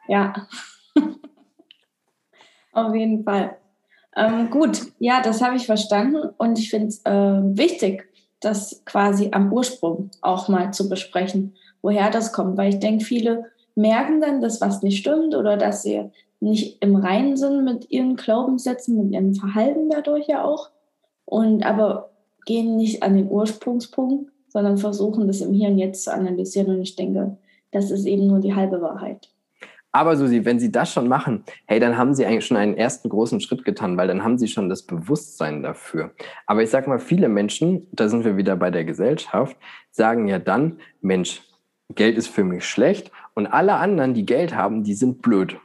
Ja. 0.07 0.47
Auf 2.73 2.93
jeden 2.93 3.23
Fall. 3.23 3.57
Ähm, 4.15 4.49
gut, 4.51 4.79
ja, 4.99 5.21
das 5.21 5.41
habe 5.41 5.55
ich 5.55 5.65
verstanden 5.65 6.29
und 6.37 6.59
ich 6.59 6.69
finde 6.69 6.87
es 6.87 7.03
äh, 7.05 7.11
wichtig, 7.11 8.07
das 8.39 8.83
quasi 8.85 9.29
am 9.31 9.51
Ursprung 9.51 10.11
auch 10.21 10.49
mal 10.49 10.71
zu 10.71 10.87
besprechen, 10.87 11.55
woher 11.81 12.11
das 12.11 12.33
kommt, 12.33 12.57
weil 12.57 12.73
ich 12.73 12.79
denke, 12.79 13.03
viele 13.03 13.45
merken 13.75 14.21
dann, 14.21 14.41
dass 14.41 14.61
was 14.61 14.83
nicht 14.83 14.99
stimmt 14.99 15.33
oder 15.35 15.57
dass 15.57 15.81
sie 15.81 16.09
nicht 16.39 16.81
im 16.81 16.95
Reinen 16.95 17.37
sind 17.37 17.63
mit 17.63 17.89
ihren 17.89 18.15
Glaubenssätzen, 18.15 18.97
mit 18.97 19.13
ihrem 19.13 19.33
Verhalten 19.33 19.89
dadurch 19.89 20.27
ja 20.27 20.43
auch. 20.43 20.69
Und 21.25 21.63
aber 21.65 22.12
gehen 22.45 22.75
nicht 22.75 23.03
an 23.03 23.15
den 23.15 23.29
Ursprungspunkt, 23.29 24.31
sondern 24.47 24.77
versuchen 24.77 25.27
das 25.27 25.41
im 25.41 25.53
Hier 25.53 25.69
und 25.69 25.77
Jetzt 25.77 26.03
zu 26.03 26.13
analysieren. 26.13 26.75
Und 26.75 26.81
ich 26.81 26.95
denke, 26.95 27.37
das 27.71 27.91
ist 27.91 28.05
eben 28.05 28.27
nur 28.27 28.39
die 28.39 28.53
halbe 28.53 28.81
Wahrheit. 28.81 29.29
Aber 29.95 30.15
Susi, 30.15 30.43
wenn 30.43 30.59
Sie 30.59 30.71
das 30.71 30.91
schon 30.91 31.07
machen, 31.07 31.43
hey, 31.67 31.79
dann 31.79 31.97
haben 31.97 32.15
Sie 32.15 32.25
eigentlich 32.25 32.47
schon 32.47 32.57
einen 32.57 32.75
ersten 32.75 33.09
großen 33.09 33.39
Schritt 33.39 33.63
getan, 33.63 33.95
weil 33.95 34.07
dann 34.07 34.23
haben 34.23 34.39
Sie 34.39 34.47
schon 34.47 34.67
das 34.67 34.81
Bewusstsein 34.81 35.61
dafür. 35.61 36.11
Aber 36.47 36.63
ich 36.63 36.71
sage 36.71 36.89
mal, 36.89 36.99
viele 36.99 37.29
Menschen, 37.29 37.87
da 37.91 38.09
sind 38.09 38.25
wir 38.25 38.35
wieder 38.35 38.55
bei 38.55 38.71
der 38.71 38.85
Gesellschaft, 38.85 39.55
sagen 39.91 40.27
ja 40.27 40.39
dann, 40.39 40.79
Mensch, 41.01 41.43
Geld 41.93 42.17
ist 42.17 42.27
für 42.27 42.43
mich 42.43 42.65
schlecht 42.65 43.11
und 43.35 43.45
alle 43.45 43.75
anderen, 43.75 44.15
die 44.15 44.25
Geld 44.25 44.55
haben, 44.55 44.83
die 44.83 44.95
sind 44.95 45.21
blöd. 45.21 45.57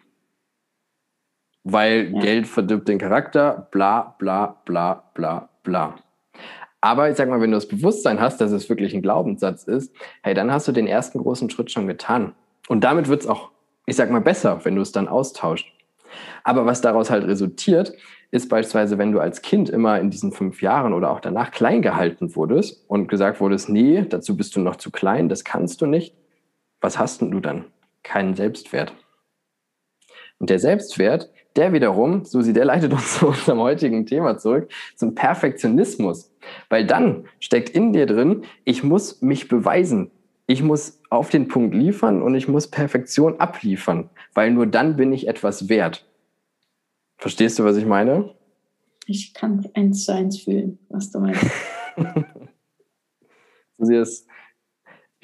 Weil 1.65 2.13
ja. 2.13 2.21
Geld 2.21 2.47
verdirbt 2.47 2.87
den 2.89 2.99
Charakter, 2.99 3.69
bla, 3.71 4.15
bla, 4.19 4.61
bla, 4.67 5.11
bla, 5.15 5.49
bla. 5.63 5.97
Aber 6.81 7.11
ich 7.11 7.17
sag 7.17 7.29
mal, 7.29 7.41
wenn 7.41 7.51
du 7.51 7.57
das 7.57 7.69
Bewusstsein 7.69 8.21
hast, 8.21 8.41
dass 8.41 8.53
es 8.53 8.69
wirklich 8.69 8.95
ein 8.95 9.03
Glaubenssatz 9.03 9.65
ist, 9.65 9.93
hey, 10.23 10.35
dann 10.35 10.53
hast 10.53 10.69
du 10.69 10.73
den 10.73 10.87
ersten 10.87 11.19
großen 11.19 11.51
Schritt 11.51 11.71
schon 11.71 11.87
getan. 11.87 12.35
Und 12.69 12.85
damit 12.85 13.09
wird 13.09 13.23
es 13.23 13.27
auch, 13.27 13.51
ich 13.87 13.97
sag 13.97 14.11
mal, 14.11 14.21
besser, 14.21 14.65
wenn 14.65 14.77
du 14.77 14.83
es 14.83 14.93
dann 14.93 15.09
austauscht. 15.09 15.73
Aber 16.45 16.67
was 16.67 16.81
daraus 16.81 17.11
halt 17.11 17.27
resultiert, 17.27 17.93
ist 18.31 18.49
beispielsweise, 18.49 18.99
wenn 18.99 19.13
du 19.13 19.21
als 19.21 19.43
Kind 19.43 19.71
immer 19.71 19.99
in 20.01 20.11
diesen 20.11 20.33
fünf 20.33 20.63
Jahren 20.63 20.93
oder 20.93 21.11
auch 21.11 21.21
danach 21.21 21.51
klein 21.51 21.83
gehalten 21.83 22.35
wurdest 22.37 22.85
und 22.89 23.09
gesagt 23.09 23.41
wurdest, 23.41 23.69
nee, 23.69 24.05
dazu 24.09 24.37
bist 24.37 24.55
du 24.55 24.61
noch 24.61 24.77
zu 24.77 24.91
klein, 24.91 25.29
das 25.29 25.45
kannst 25.45 25.81
du 25.81 25.87
nicht. 25.87 26.15
Was 26.81 26.99
hast 26.99 27.21
denn 27.21 27.31
du 27.31 27.41
dann? 27.41 27.65
Keinen 28.03 28.35
Selbstwert. 28.35 28.93
Und 30.39 30.51
der 30.51 30.59
Selbstwert, 30.59 31.31
der 31.57 31.73
wiederum, 31.73 32.25
Susi, 32.25 32.53
der 32.53 32.67
leitet 32.67 32.93
uns 32.93 33.15
zu 33.19 33.29
unserem 33.29 33.59
heutigen 33.61 34.07
Thema 34.07 34.39
zurück, 34.39 34.71
zum 34.95 35.15
Perfektionismus. 35.15 36.31
Weil 36.69 36.87
dann 36.87 37.27
steckt 37.41 37.71
in 37.71 37.93
dir 37.93 38.07
drin, 38.07 38.45
ich 38.65 38.83
muss 38.83 39.23
mich 39.23 39.49
beweisen. 39.49 40.11
Ich 40.47 40.63
muss 40.63 41.01
auf 41.11 41.29
den 41.29 41.49
Punkt 41.49 41.75
liefern 41.75 42.23
und 42.23 42.35
ich 42.35 42.49
muss 42.49 42.69
Perfektion 42.69 43.39
abliefern, 43.39 44.09
weil 44.33 44.51
nur 44.51 44.67
dann 44.67 44.97
bin 44.97 45.13
ich 45.13 45.29
etwas 45.29 45.69
wert. 45.69 46.07
Verstehst 47.19 47.59
du, 47.59 47.65
was 47.65 47.77
ich 47.77 47.85
meine? 47.85 48.35
Ich 49.07 49.35
kann 49.35 49.69
eins 49.75 50.05
zu 50.05 50.15
eins 50.15 50.41
fühlen, 50.43 50.79
was 50.89 51.11
du 51.11 51.21
meinst. 51.21 51.45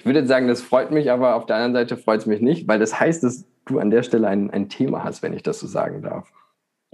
Ich 0.05 0.07
würde 0.07 0.19
jetzt 0.19 0.29
sagen, 0.29 0.49
das 0.49 0.61
freut 0.61 0.91
mich, 0.91 1.11
aber 1.11 1.35
auf 1.35 1.47
der 1.47 1.57
anderen 1.57 1.73
Seite 1.73 1.97
freut 1.97 2.21
es 2.21 2.27
mich 2.27 2.43
nicht, 2.43 2.69
weil 2.69 2.79
das 2.79 3.01
heißt, 3.01 3.25
dass 3.25 3.47
du 3.65 3.79
an 3.79 3.89
der 3.89 4.03
Stelle 4.03 4.29
ein, 4.29 4.51
ein 4.51 4.69
Thema 4.69 5.03
hast, 5.03 5.23
wenn 5.23 5.33
ich 5.33 5.43
das 5.43 5.61
so 5.61 5.67
sagen 5.67 6.03
darf. 6.03 6.31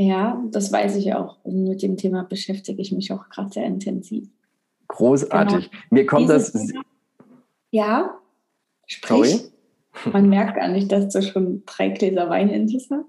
Ja, 0.00 0.42
das 0.50 0.72
weiß 0.72 0.96
ich 0.96 1.12
auch. 1.12 1.36
Und 1.42 1.64
mit 1.64 1.82
dem 1.82 1.98
Thema 1.98 2.22
beschäftige 2.22 2.80
ich 2.80 2.90
mich 2.90 3.12
auch 3.12 3.28
gerade 3.28 3.50
sehr 3.50 3.66
intensiv. 3.66 4.30
Großartig. 4.88 5.70
Genau. 5.70 5.82
Mir 5.90 6.06
kommt 6.06 6.22
Dieses 6.22 6.52
das. 6.52 6.66
Thema, 6.68 6.82
ja, 7.70 8.14
sprich. 8.86 9.30
Sorry? 9.30 10.10
Man 10.10 10.30
merkt 10.30 10.56
gar 10.56 10.68
nicht, 10.68 10.90
dass 10.90 11.12
du 11.12 11.20
schon 11.20 11.64
drei 11.66 11.90
Gläser 11.90 12.30
Wein 12.30 12.48
in 12.48 12.66
dich 12.66 12.88
hast. 12.90 13.04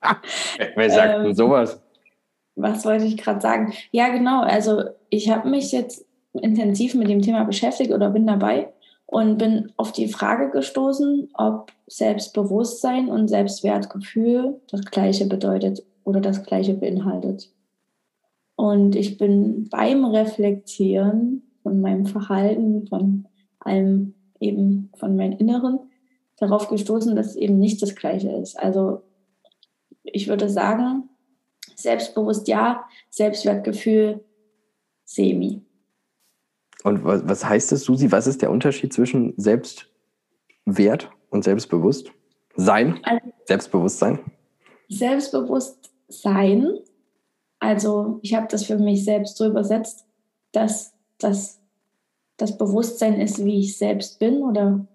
Wer 0.74 0.90
sagt 0.90 1.14
ähm, 1.14 1.24
denn 1.26 1.34
sowas? 1.36 1.80
Was 2.56 2.84
wollte 2.84 3.04
ich 3.04 3.16
gerade 3.16 3.40
sagen? 3.40 3.72
Ja, 3.92 4.08
genau. 4.08 4.42
Also, 4.42 4.82
ich 5.10 5.30
habe 5.30 5.48
mich 5.48 5.70
jetzt 5.70 6.04
intensiv 6.32 6.96
mit 6.96 7.08
dem 7.08 7.22
Thema 7.22 7.44
beschäftigt 7.44 7.92
oder 7.92 8.10
bin 8.10 8.26
dabei 8.26 8.72
und 9.06 9.38
bin 9.38 9.72
auf 9.76 9.92
die 9.92 10.08
Frage 10.08 10.50
gestoßen, 10.50 11.30
ob 11.34 11.72
Selbstbewusstsein 11.86 13.08
und 13.08 13.28
Selbstwertgefühl 13.28 14.60
das 14.68 14.82
gleiche 14.82 15.26
bedeutet 15.26 15.82
oder 16.04 16.20
das 16.20 16.42
gleiche 16.44 16.74
beinhaltet. 16.74 17.52
Und 18.56 18.96
ich 18.96 19.18
bin 19.18 19.68
beim 19.68 20.04
Reflektieren 20.04 21.42
von 21.62 21.80
meinem 21.80 22.06
Verhalten, 22.06 22.86
von 22.88 23.28
allem 23.60 24.14
eben 24.40 24.90
von 24.96 25.16
meinem 25.16 25.38
Inneren, 25.38 25.78
darauf 26.36 26.68
gestoßen, 26.68 27.14
dass 27.16 27.28
es 27.28 27.36
eben 27.36 27.58
nicht 27.58 27.80
das 27.82 27.94
gleiche 27.94 28.30
ist. 28.30 28.58
Also 28.58 29.02
ich 30.02 30.28
würde 30.28 30.48
sagen, 30.48 31.08
selbstbewusst 31.74 32.48
ja, 32.48 32.84
Selbstwertgefühl 33.10 34.24
semi. 35.04 35.65
Und 36.84 37.04
was, 37.04 37.26
was 37.26 37.44
heißt 37.44 37.72
das, 37.72 37.82
Susi? 37.82 38.12
Was 38.12 38.26
ist 38.26 38.42
der 38.42 38.50
Unterschied 38.50 38.92
zwischen 38.92 39.34
Selbstwert 39.36 41.10
und 41.30 41.44
Selbstbewusst? 41.44 42.12
Sein? 42.56 43.00
Also, 43.02 43.32
Selbstbewusstsein? 43.44 44.18
Selbstbewusstsein, 44.88 46.78
also 47.58 48.18
ich 48.22 48.34
habe 48.34 48.46
das 48.48 48.64
für 48.64 48.78
mich 48.78 49.04
selbst 49.04 49.36
so 49.36 49.46
übersetzt, 49.46 50.06
dass 50.52 50.94
das, 51.18 51.60
das 52.36 52.56
Bewusstsein 52.56 53.20
ist, 53.20 53.44
wie 53.44 53.60
ich 53.60 53.76
selbst 53.76 54.18
bin 54.18 54.42
oder 54.42 54.86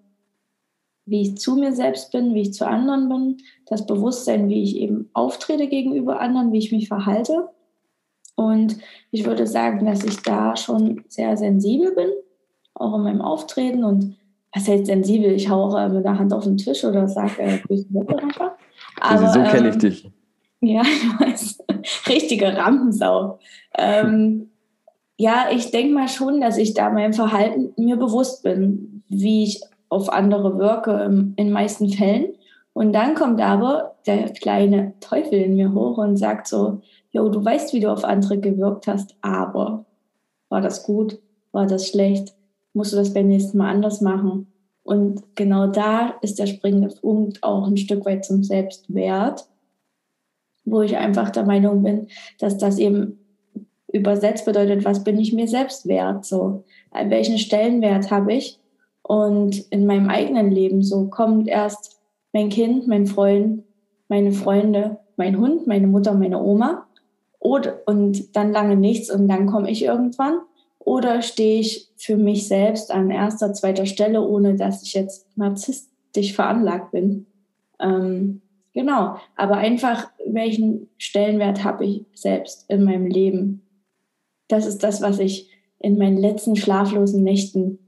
wie 1.04 1.22
ich 1.22 1.36
zu 1.36 1.56
mir 1.56 1.72
selbst 1.72 2.12
bin, 2.12 2.34
wie 2.34 2.42
ich 2.42 2.54
zu 2.54 2.66
anderen 2.66 3.08
bin, 3.08 3.38
das 3.66 3.86
Bewusstsein, 3.86 4.48
wie 4.48 4.62
ich 4.62 4.76
eben 4.76 5.10
auftrete 5.12 5.68
gegenüber 5.68 6.20
anderen, 6.20 6.52
wie 6.52 6.58
ich 6.58 6.72
mich 6.72 6.88
verhalte 6.88 7.50
und 8.34 8.78
ich 9.10 9.24
würde 9.26 9.46
sagen, 9.46 9.86
dass 9.86 10.04
ich 10.04 10.22
da 10.22 10.56
schon 10.56 11.04
sehr 11.08 11.36
sensibel 11.36 11.94
bin, 11.94 12.08
auch 12.74 12.96
in 12.96 13.02
meinem 13.02 13.20
Auftreten. 13.20 13.84
Und 13.84 14.16
was 14.54 14.68
heißt 14.68 14.86
sensibel? 14.86 15.32
Ich 15.32 15.48
haue 15.48 15.88
mit 15.88 16.04
der 16.04 16.18
Hand 16.18 16.32
auf 16.32 16.44
den 16.44 16.56
Tisch 16.56 16.84
oder 16.84 17.08
sage 17.08 17.42
äh, 17.42 17.58
böse 17.68 17.86
Worte 17.90 18.18
einfach. 18.22 18.52
Aber, 19.00 19.28
so 19.28 19.42
kenne 19.42 19.68
ich 19.68 19.74
ähm, 19.74 19.80
dich. 19.80 20.10
Ja, 20.60 20.82
ich 20.82 21.20
weiß. 21.20 21.58
Richtige 22.08 22.56
Rampensau. 22.56 23.38
ähm, 23.76 24.48
ja, 25.18 25.46
ich 25.52 25.70
denke 25.70 25.94
mal 25.94 26.08
schon, 26.08 26.40
dass 26.40 26.56
ich 26.56 26.74
da 26.74 26.90
meinem 26.90 27.12
Verhalten 27.12 27.72
mir 27.76 27.96
bewusst 27.96 28.42
bin, 28.42 29.04
wie 29.08 29.44
ich 29.44 29.60
auf 29.88 30.10
andere 30.10 30.58
wirke 30.58 31.04
in 31.04 31.34
den 31.36 31.52
meisten 31.52 31.90
Fällen. 31.90 32.32
Und 32.72 32.92
dann 32.92 33.14
kommt 33.14 33.40
aber 33.40 33.96
der 34.06 34.30
kleine 34.30 34.94
Teufel 35.00 35.34
in 35.34 35.54
mir 35.54 35.74
hoch 35.74 35.98
und 35.98 36.16
sagt 36.16 36.46
so, 36.48 36.80
jo, 37.12 37.28
du 37.28 37.44
weißt, 37.44 37.72
wie 37.72 37.80
du 37.80 37.92
auf 37.92 38.04
andere 38.04 38.38
gewirkt 38.38 38.86
hast, 38.86 39.14
aber 39.20 39.84
war 40.48 40.60
das 40.60 40.82
gut? 40.82 41.20
War 41.52 41.66
das 41.66 41.88
schlecht? 41.88 42.34
Musst 42.72 42.92
du 42.92 42.96
das 42.96 43.12
beim 43.12 43.28
nächsten 43.28 43.58
Mal 43.58 43.70
anders 43.70 44.00
machen? 44.00 44.48
Und 44.82 45.22
genau 45.36 45.68
da 45.68 46.14
ist 46.22 46.38
der 46.38 46.46
springende 46.46 46.88
Punkt 46.88 47.42
auch 47.42 47.68
ein 47.68 47.76
Stück 47.76 48.04
weit 48.04 48.24
zum 48.24 48.42
Selbstwert, 48.42 49.46
wo 50.64 50.82
ich 50.82 50.96
einfach 50.96 51.30
der 51.30 51.44
Meinung 51.44 51.82
bin, 51.82 52.08
dass 52.38 52.58
das 52.58 52.78
eben 52.78 53.18
übersetzt 53.92 54.46
bedeutet, 54.46 54.84
was 54.84 55.04
bin 55.04 55.18
ich 55.18 55.32
mir 55.32 55.46
selbst 55.46 55.86
wert? 55.86 56.24
So, 56.24 56.64
welchen 56.92 57.38
Stellenwert 57.38 58.10
habe 58.10 58.32
ich? 58.32 58.58
Und 59.02 59.58
in 59.70 59.86
meinem 59.86 60.08
eigenen 60.08 60.50
Leben 60.50 60.82
so 60.82 61.08
kommt 61.08 61.48
erst 61.48 62.00
mein 62.32 62.48
Kind, 62.48 62.88
mein 62.88 63.06
Freund, 63.06 63.64
meine 64.08 64.32
Freunde, 64.32 64.98
mein 65.16 65.38
Hund, 65.38 65.66
meine 65.66 65.86
Mutter, 65.86 66.14
meine 66.14 66.40
Oma. 66.40 66.86
Oder, 67.42 67.80
und 67.86 68.36
dann 68.36 68.52
lange 68.52 68.76
nichts 68.76 69.10
und 69.10 69.26
dann 69.26 69.46
komme 69.46 69.68
ich 69.68 69.82
irgendwann. 69.82 70.38
Oder 70.78 71.22
stehe 71.22 71.58
ich 71.58 71.90
für 71.96 72.16
mich 72.16 72.46
selbst 72.46 72.92
an 72.92 73.10
erster, 73.10 73.52
zweiter 73.52 73.84
Stelle, 73.84 74.22
ohne 74.22 74.54
dass 74.54 74.84
ich 74.84 74.94
jetzt 74.94 75.26
narzisstisch 75.36 76.34
veranlagt 76.34 76.92
bin. 76.92 77.26
Ähm, 77.80 78.42
genau, 78.72 79.16
aber 79.34 79.56
einfach, 79.56 80.08
welchen 80.24 80.88
Stellenwert 80.98 81.64
habe 81.64 81.84
ich 81.84 82.06
selbst 82.14 82.70
in 82.70 82.84
meinem 82.84 83.06
Leben? 83.06 83.62
Das 84.46 84.64
ist 84.64 84.84
das, 84.84 85.02
was 85.02 85.18
ich 85.18 85.50
in 85.80 85.98
meinen 85.98 86.18
letzten 86.18 86.54
schlaflosen 86.54 87.24
Nächten 87.24 87.80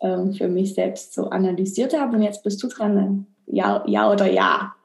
ähm, 0.00 0.32
für 0.32 0.46
mich 0.46 0.74
selbst 0.74 1.12
so 1.12 1.24
analysiert 1.30 1.98
habe. 1.98 2.16
Und 2.16 2.22
jetzt 2.22 2.44
bist 2.44 2.62
du 2.62 2.68
dran. 2.68 3.26
Ja, 3.46 3.82
ja 3.88 4.12
oder 4.12 4.30
ja. 4.30 4.76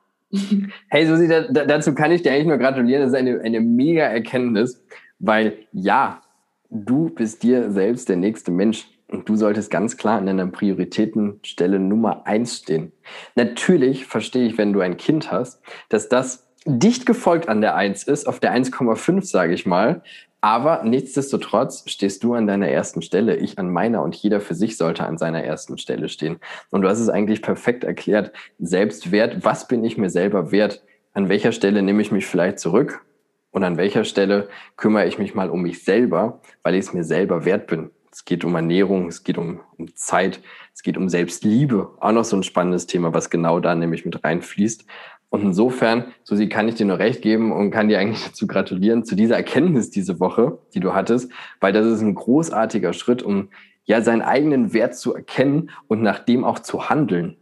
Hey 0.90 1.06
Susi, 1.06 1.28
da, 1.28 1.42
dazu 1.44 1.94
kann 1.94 2.12
ich 2.12 2.24
dir 2.24 2.32
eigentlich 2.32 2.48
nur 2.48 2.58
gratulieren. 2.58 3.04
Das 3.04 3.12
ist 3.12 3.18
eine, 3.18 3.42
eine 3.42 3.62
mega 3.62 4.04
Erkenntnis, 4.04 4.84
weil 5.20 5.58
ja, 5.72 6.22
du 6.70 7.10
bist 7.10 7.44
dir 7.44 7.72
selbst 7.72 8.10
der 8.10 8.16
nächste 8.16 8.52
Mensch 8.52 8.88
und 9.10 9.30
du 9.30 9.36
solltest 9.36 9.70
ganz 9.70 9.96
klar 9.96 10.18
an 10.18 10.26
deiner 10.26 10.48
Prioritätenstelle 10.48 11.80
Nummer 11.80 12.26
eins 12.26 12.58
stehen. 12.58 12.92
Natürlich 13.36 14.06
verstehe 14.06 14.48
ich, 14.48 14.58
wenn 14.58 14.74
du 14.74 14.80
ein 14.80 14.98
Kind 14.98 15.32
hast, 15.32 15.62
dass 15.90 16.10
das 16.10 16.50
dicht 16.66 17.06
gefolgt 17.06 17.48
an 17.48 17.62
der 17.62 17.76
1 17.76 18.04
ist, 18.04 18.28
auf 18.28 18.40
der 18.40 18.56
1,5 18.56 19.24
sage 19.24 19.54
ich 19.54 19.66
mal, 19.66 20.02
aber 20.44 20.84
nichtsdestotrotz 20.84 21.86
stehst 21.90 22.22
du 22.22 22.34
an 22.34 22.48
deiner 22.48 22.68
ersten 22.68 23.02
Stelle, 23.02 23.38
ich 23.38 23.60
an 23.60 23.70
meiner 23.72 24.04
und 24.04 24.14
jeder 24.14 24.42
für 24.42 24.56
sich 24.56 24.76
sollte 24.76 25.06
an 25.06 25.18
seiner 25.18 25.42
ersten 25.42 25.78
Stelle 25.78 26.10
stehen. 26.10 26.38
Und 26.70 26.82
du 26.82 26.90
hast 26.90 27.00
es 27.00 27.08
eigentlich 27.08 27.42
perfekt 27.42 27.86
erklärt. 27.86 28.34
Selbstwert, 28.60 29.46
was 29.46 29.70
bin 29.70 29.86
ich 29.86 29.98
mir 29.98 30.10
selber 30.10 30.52
wert? 30.52 30.84
An 31.14 31.30
welcher 31.30 31.54
Stelle 31.54 31.82
nehme 31.82 32.02
ich 32.02 32.12
mich 32.12 32.26
vielleicht 32.26 32.60
zurück? 32.60 33.06
Und 33.52 33.64
an 33.64 33.78
welcher 33.78 34.04
Stelle 34.04 34.50
kümmere 34.76 35.08
ich 35.08 35.18
mich 35.18 35.34
mal 35.34 35.50
um 35.50 35.62
mich 35.62 35.86
selber, 35.86 36.42
weil 36.62 36.76
ich 36.76 36.88
es 36.88 36.94
mir 36.94 37.06
selber 37.06 37.46
wert 37.46 37.68
bin? 37.68 37.92
Es 38.12 38.26
geht 38.26 38.44
um 38.44 38.54
Ernährung, 38.54 39.08
es 39.08 39.24
geht 39.24 39.38
um, 39.38 39.62
um 39.78 39.96
Zeit, 39.96 40.42
es 40.74 40.84
geht 40.84 40.98
um 40.98 41.08
Selbstliebe. 41.08 41.96
Auch 42.02 42.12
noch 42.12 42.26
so 42.26 42.36
ein 42.36 42.44
spannendes 42.44 42.86
Thema, 42.86 43.14
was 43.14 43.30
genau 43.30 43.62
da 43.62 43.76
nämlich 43.76 44.04
mit 44.04 44.22
reinfließt. 44.26 44.86
Und 45.34 45.42
insofern, 45.42 46.14
Susi, 46.24 46.48
kann 46.48 46.68
ich 46.68 46.76
dir 46.76 46.86
nur 46.86 47.00
recht 47.00 47.24
geben 47.24 47.52
und 47.52 47.72
kann 47.72 47.88
dir 47.88 47.98
eigentlich 47.98 48.24
dazu 48.28 48.46
gratulieren, 48.46 49.04
zu 49.04 49.16
dieser 49.16 49.36
Erkenntnis 49.36 49.90
diese 49.90 50.20
Woche, 50.20 50.60
die 50.76 50.80
du 50.80 50.94
hattest, 50.94 51.32
weil 51.60 51.74
das 51.74 51.88
ist 51.88 52.02
ein 52.02 52.14
großartiger 52.14 52.94
Schritt, 52.94 53.24
um 53.24 53.50
ja 53.84 54.02
seinen 54.02 54.22
eigenen 54.22 54.74
Wert 54.74 54.96
zu 54.96 55.16
erkennen 55.16 55.72
und 55.88 56.04
nach 56.04 56.20
dem 56.20 56.44
auch 56.44 56.60
zu 56.60 56.88
handeln. 56.88 57.36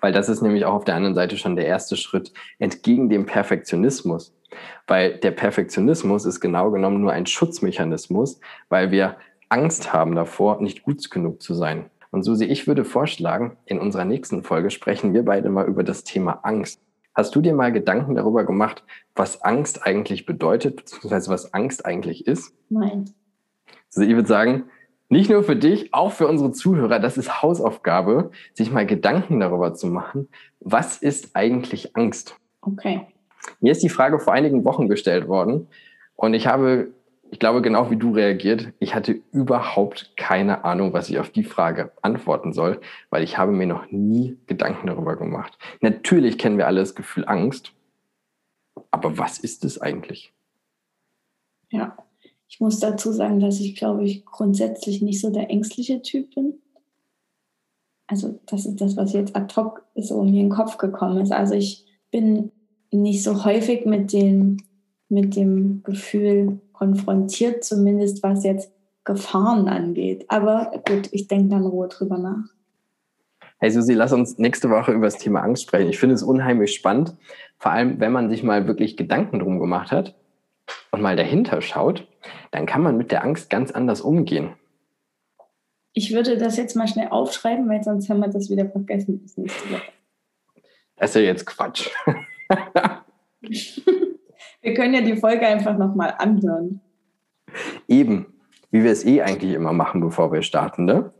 Weil 0.00 0.12
das 0.12 0.28
ist 0.28 0.42
nämlich 0.42 0.64
auch 0.64 0.74
auf 0.74 0.84
der 0.84 0.96
anderen 0.96 1.14
Seite 1.14 1.36
schon 1.36 1.54
der 1.54 1.66
erste 1.66 1.96
Schritt 1.96 2.32
entgegen 2.58 3.08
dem 3.08 3.24
Perfektionismus. 3.24 4.34
Weil 4.88 5.16
der 5.18 5.30
Perfektionismus 5.30 6.24
ist 6.24 6.40
genau 6.40 6.72
genommen 6.72 7.00
nur 7.00 7.12
ein 7.12 7.26
Schutzmechanismus, 7.26 8.40
weil 8.68 8.90
wir 8.90 9.16
Angst 9.48 9.92
haben 9.92 10.16
davor, 10.16 10.60
nicht 10.60 10.82
gut 10.82 11.08
genug 11.08 11.40
zu 11.40 11.54
sein. 11.54 11.88
Und 12.10 12.22
Susi, 12.22 12.44
ich 12.44 12.66
würde 12.66 12.84
vorschlagen, 12.84 13.56
in 13.66 13.78
unserer 13.78 14.04
nächsten 14.04 14.42
Folge 14.42 14.70
sprechen 14.70 15.12
wir 15.12 15.24
beide 15.24 15.50
mal 15.50 15.66
über 15.66 15.84
das 15.84 16.04
Thema 16.04 16.40
Angst. 16.42 16.80
Hast 17.14 17.34
du 17.34 17.40
dir 17.40 17.54
mal 17.54 17.72
Gedanken 17.72 18.14
darüber 18.14 18.44
gemacht, 18.44 18.84
was 19.14 19.42
Angst 19.42 19.84
eigentlich 19.84 20.24
bedeutet, 20.24 20.76
beziehungsweise 20.76 21.30
was 21.30 21.52
Angst 21.52 21.84
eigentlich 21.84 22.26
ist? 22.26 22.54
Nein. 22.68 23.10
Also 23.94 24.08
ich 24.08 24.14
würde 24.14 24.28
sagen, 24.28 24.64
nicht 25.08 25.30
nur 25.30 25.42
für 25.42 25.56
dich, 25.56 25.92
auch 25.94 26.12
für 26.12 26.28
unsere 26.28 26.52
Zuhörer, 26.52 27.00
das 27.00 27.16
ist 27.16 27.42
Hausaufgabe, 27.42 28.30
sich 28.54 28.70
mal 28.70 28.86
Gedanken 28.86 29.40
darüber 29.40 29.74
zu 29.74 29.86
machen, 29.86 30.28
was 30.60 30.98
ist 30.98 31.34
eigentlich 31.34 31.96
Angst? 31.96 32.36
Okay. 32.60 33.06
Mir 33.60 33.72
ist 33.72 33.82
die 33.82 33.88
Frage 33.88 34.18
vor 34.18 34.32
einigen 34.32 34.64
Wochen 34.64 34.88
gestellt 34.88 35.26
worden 35.28 35.68
und 36.14 36.34
ich 36.34 36.46
habe, 36.46 36.88
ich 37.30 37.38
glaube, 37.38 37.62
genau 37.62 37.90
wie 37.90 37.96
du 37.96 38.12
reagiert. 38.12 38.72
Ich 38.78 38.94
hatte 38.94 39.20
überhaupt 39.32 40.12
keine 40.16 40.64
Ahnung, 40.64 40.92
was 40.92 41.10
ich 41.10 41.18
auf 41.18 41.30
die 41.30 41.44
Frage 41.44 41.92
antworten 42.02 42.52
soll, 42.52 42.80
weil 43.10 43.22
ich 43.22 43.38
habe 43.38 43.52
mir 43.52 43.66
noch 43.66 43.90
nie 43.90 44.38
Gedanken 44.46 44.86
darüber 44.86 45.16
gemacht. 45.16 45.58
Natürlich 45.80 46.38
kennen 46.38 46.58
wir 46.58 46.66
alle 46.66 46.80
das 46.80 46.94
Gefühl 46.94 47.24
Angst, 47.26 47.72
aber 48.90 49.18
was 49.18 49.38
ist 49.38 49.64
es 49.64 49.80
eigentlich? 49.80 50.32
Ja, 51.70 51.96
ich 52.48 52.60
muss 52.60 52.80
dazu 52.80 53.12
sagen, 53.12 53.40
dass 53.40 53.60
ich, 53.60 53.76
glaube 53.76 54.04
ich, 54.04 54.24
grundsätzlich 54.24 55.02
nicht 55.02 55.20
so 55.20 55.30
der 55.30 55.50
ängstliche 55.50 56.00
Typ 56.00 56.34
bin. 56.34 56.54
Also 58.06 58.40
das 58.46 58.64
ist 58.64 58.80
das, 58.80 58.96
was 58.96 59.12
jetzt 59.12 59.36
ad 59.36 59.54
hoc 59.54 59.84
so 59.94 60.22
mir 60.22 60.40
in 60.40 60.48
den 60.48 60.48
Kopf 60.48 60.78
gekommen 60.78 61.20
ist. 61.20 61.30
Also 61.30 61.54
ich 61.54 61.84
bin 62.10 62.52
nicht 62.90 63.22
so 63.22 63.44
häufig 63.44 63.84
mit 63.84 64.14
dem, 64.14 64.56
mit 65.08 65.36
dem 65.36 65.82
Gefühl 65.82 66.60
konfrontiert, 66.72 67.64
zumindest 67.64 68.22
was 68.22 68.44
jetzt 68.44 68.72
Gefahren 69.04 69.68
angeht. 69.68 70.26
Aber 70.28 70.82
gut, 70.86 71.08
ich 71.12 71.28
denke 71.28 71.48
dann 71.48 71.66
Ruhe 71.66 71.88
drüber 71.88 72.18
nach. 72.18 72.44
Hey 73.58 73.70
Susi, 73.70 73.94
lass 73.94 74.12
uns 74.12 74.38
nächste 74.38 74.70
Woche 74.70 74.92
über 74.92 75.06
das 75.06 75.16
Thema 75.18 75.40
Angst 75.40 75.64
sprechen. 75.64 75.88
Ich 75.88 75.98
finde 75.98 76.14
es 76.14 76.22
unheimlich 76.22 76.74
spannend, 76.74 77.16
vor 77.58 77.72
allem 77.72 77.98
wenn 77.98 78.12
man 78.12 78.30
sich 78.30 78.42
mal 78.42 78.68
wirklich 78.68 78.96
Gedanken 78.96 79.40
drum 79.40 79.58
gemacht 79.58 79.90
hat 79.90 80.14
und 80.92 81.00
mal 81.00 81.16
dahinter 81.16 81.60
schaut, 81.60 82.06
dann 82.52 82.66
kann 82.66 82.82
man 82.82 82.96
mit 82.96 83.10
der 83.10 83.24
Angst 83.24 83.50
ganz 83.50 83.72
anders 83.72 84.00
umgehen. 84.00 84.50
Ich 85.92 86.12
würde 86.12 86.36
das 86.36 86.56
jetzt 86.56 86.76
mal 86.76 86.86
schnell 86.86 87.08
aufschreiben, 87.08 87.68
weil 87.68 87.82
sonst 87.82 88.08
haben 88.08 88.20
wir 88.20 88.28
das 88.28 88.50
wieder 88.50 88.68
vergessen 88.68 89.18
bis 89.18 89.36
nächste 89.36 89.70
Woche. 89.72 89.82
Das 90.96 91.10
ist 91.10 91.16
ja 91.16 91.22
jetzt 91.22 91.46
Quatsch. 91.46 91.90
wir 94.68 94.74
können 94.74 94.92
ja 94.92 95.00
die 95.00 95.16
Folge 95.16 95.46
einfach 95.46 95.78
nochmal 95.78 96.14
anhören. 96.18 96.80
Eben, 97.88 98.26
wie 98.70 98.84
wir 98.84 98.92
es 98.92 99.06
eh 99.06 99.22
eigentlich 99.22 99.54
immer 99.54 99.72
machen, 99.72 100.02
bevor 100.02 100.30
wir 100.30 100.42
starten, 100.42 100.84
ne? 100.84 101.10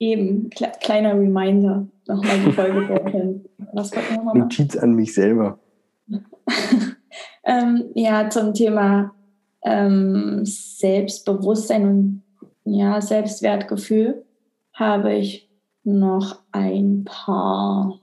Eben, 0.00 0.50
Kle 0.50 0.72
kleiner 0.80 1.14
Reminder, 1.14 1.86
nochmal 2.08 2.40
die 2.44 2.52
Folge 2.52 2.86
durchhören. 2.86 3.44
Was 3.72 3.94
wollten 3.94 4.10
wir 4.10 4.16
nochmal? 4.16 4.38
Notiz 4.38 4.76
an 4.76 4.94
mich 4.94 5.14
selber. 5.14 5.60
ähm, 7.44 7.84
ja, 7.94 8.28
zum 8.30 8.52
Thema 8.52 9.14
ähm, 9.62 10.40
Selbstbewusstsein 10.44 11.86
und 11.86 12.22
ja, 12.64 13.00
Selbstwertgefühl 13.00 14.24
habe 14.72 15.14
ich 15.14 15.48
noch 15.84 16.40
ein 16.50 17.04
paar 17.04 18.00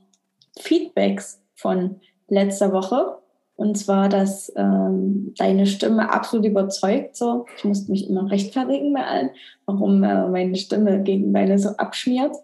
Feedbacks 0.58 1.42
von 1.54 2.00
letzter 2.30 2.72
Woche. 2.72 3.18
Und 3.56 3.78
zwar, 3.78 4.10
dass 4.10 4.52
ähm, 4.58 5.34
deine 5.38 5.66
Stimme 5.66 6.12
absolut 6.12 6.46
überzeugt. 6.46 7.16
So, 7.16 7.46
ich 7.58 7.64
musste 7.64 7.92
mich 7.92 8.10
immer 8.10 8.30
rechtfertigen 8.30 8.94
bei 8.94 9.06
allen, 9.06 9.30
warum 9.66 10.04
äh, 10.04 10.28
meine 10.28 10.56
Stimme 10.56 11.02
gegen 11.04 11.34
deine 11.34 11.58
so 11.58 11.70
abschmiert. 11.70 12.36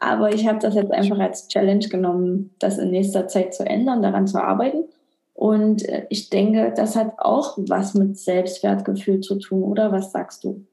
Aber 0.00 0.34
ich 0.34 0.46
habe 0.46 0.58
das 0.58 0.74
jetzt 0.74 0.92
einfach 0.92 1.18
als 1.18 1.48
Challenge 1.48 1.88
genommen, 1.88 2.54
das 2.58 2.78
in 2.78 2.90
nächster 2.90 3.28
Zeit 3.28 3.54
zu 3.54 3.64
ändern, 3.64 4.02
daran 4.02 4.26
zu 4.26 4.42
arbeiten. 4.42 4.84
Und 5.34 5.88
äh, 5.88 6.06
ich 6.10 6.30
denke, 6.30 6.72
das 6.74 6.96
hat 6.96 7.12
auch 7.18 7.56
was 7.58 7.94
mit 7.94 8.18
Selbstwertgefühl 8.18 9.20
zu 9.20 9.38
tun, 9.38 9.62
oder 9.62 9.92
was 9.92 10.10
sagst 10.10 10.44
du? 10.44 10.64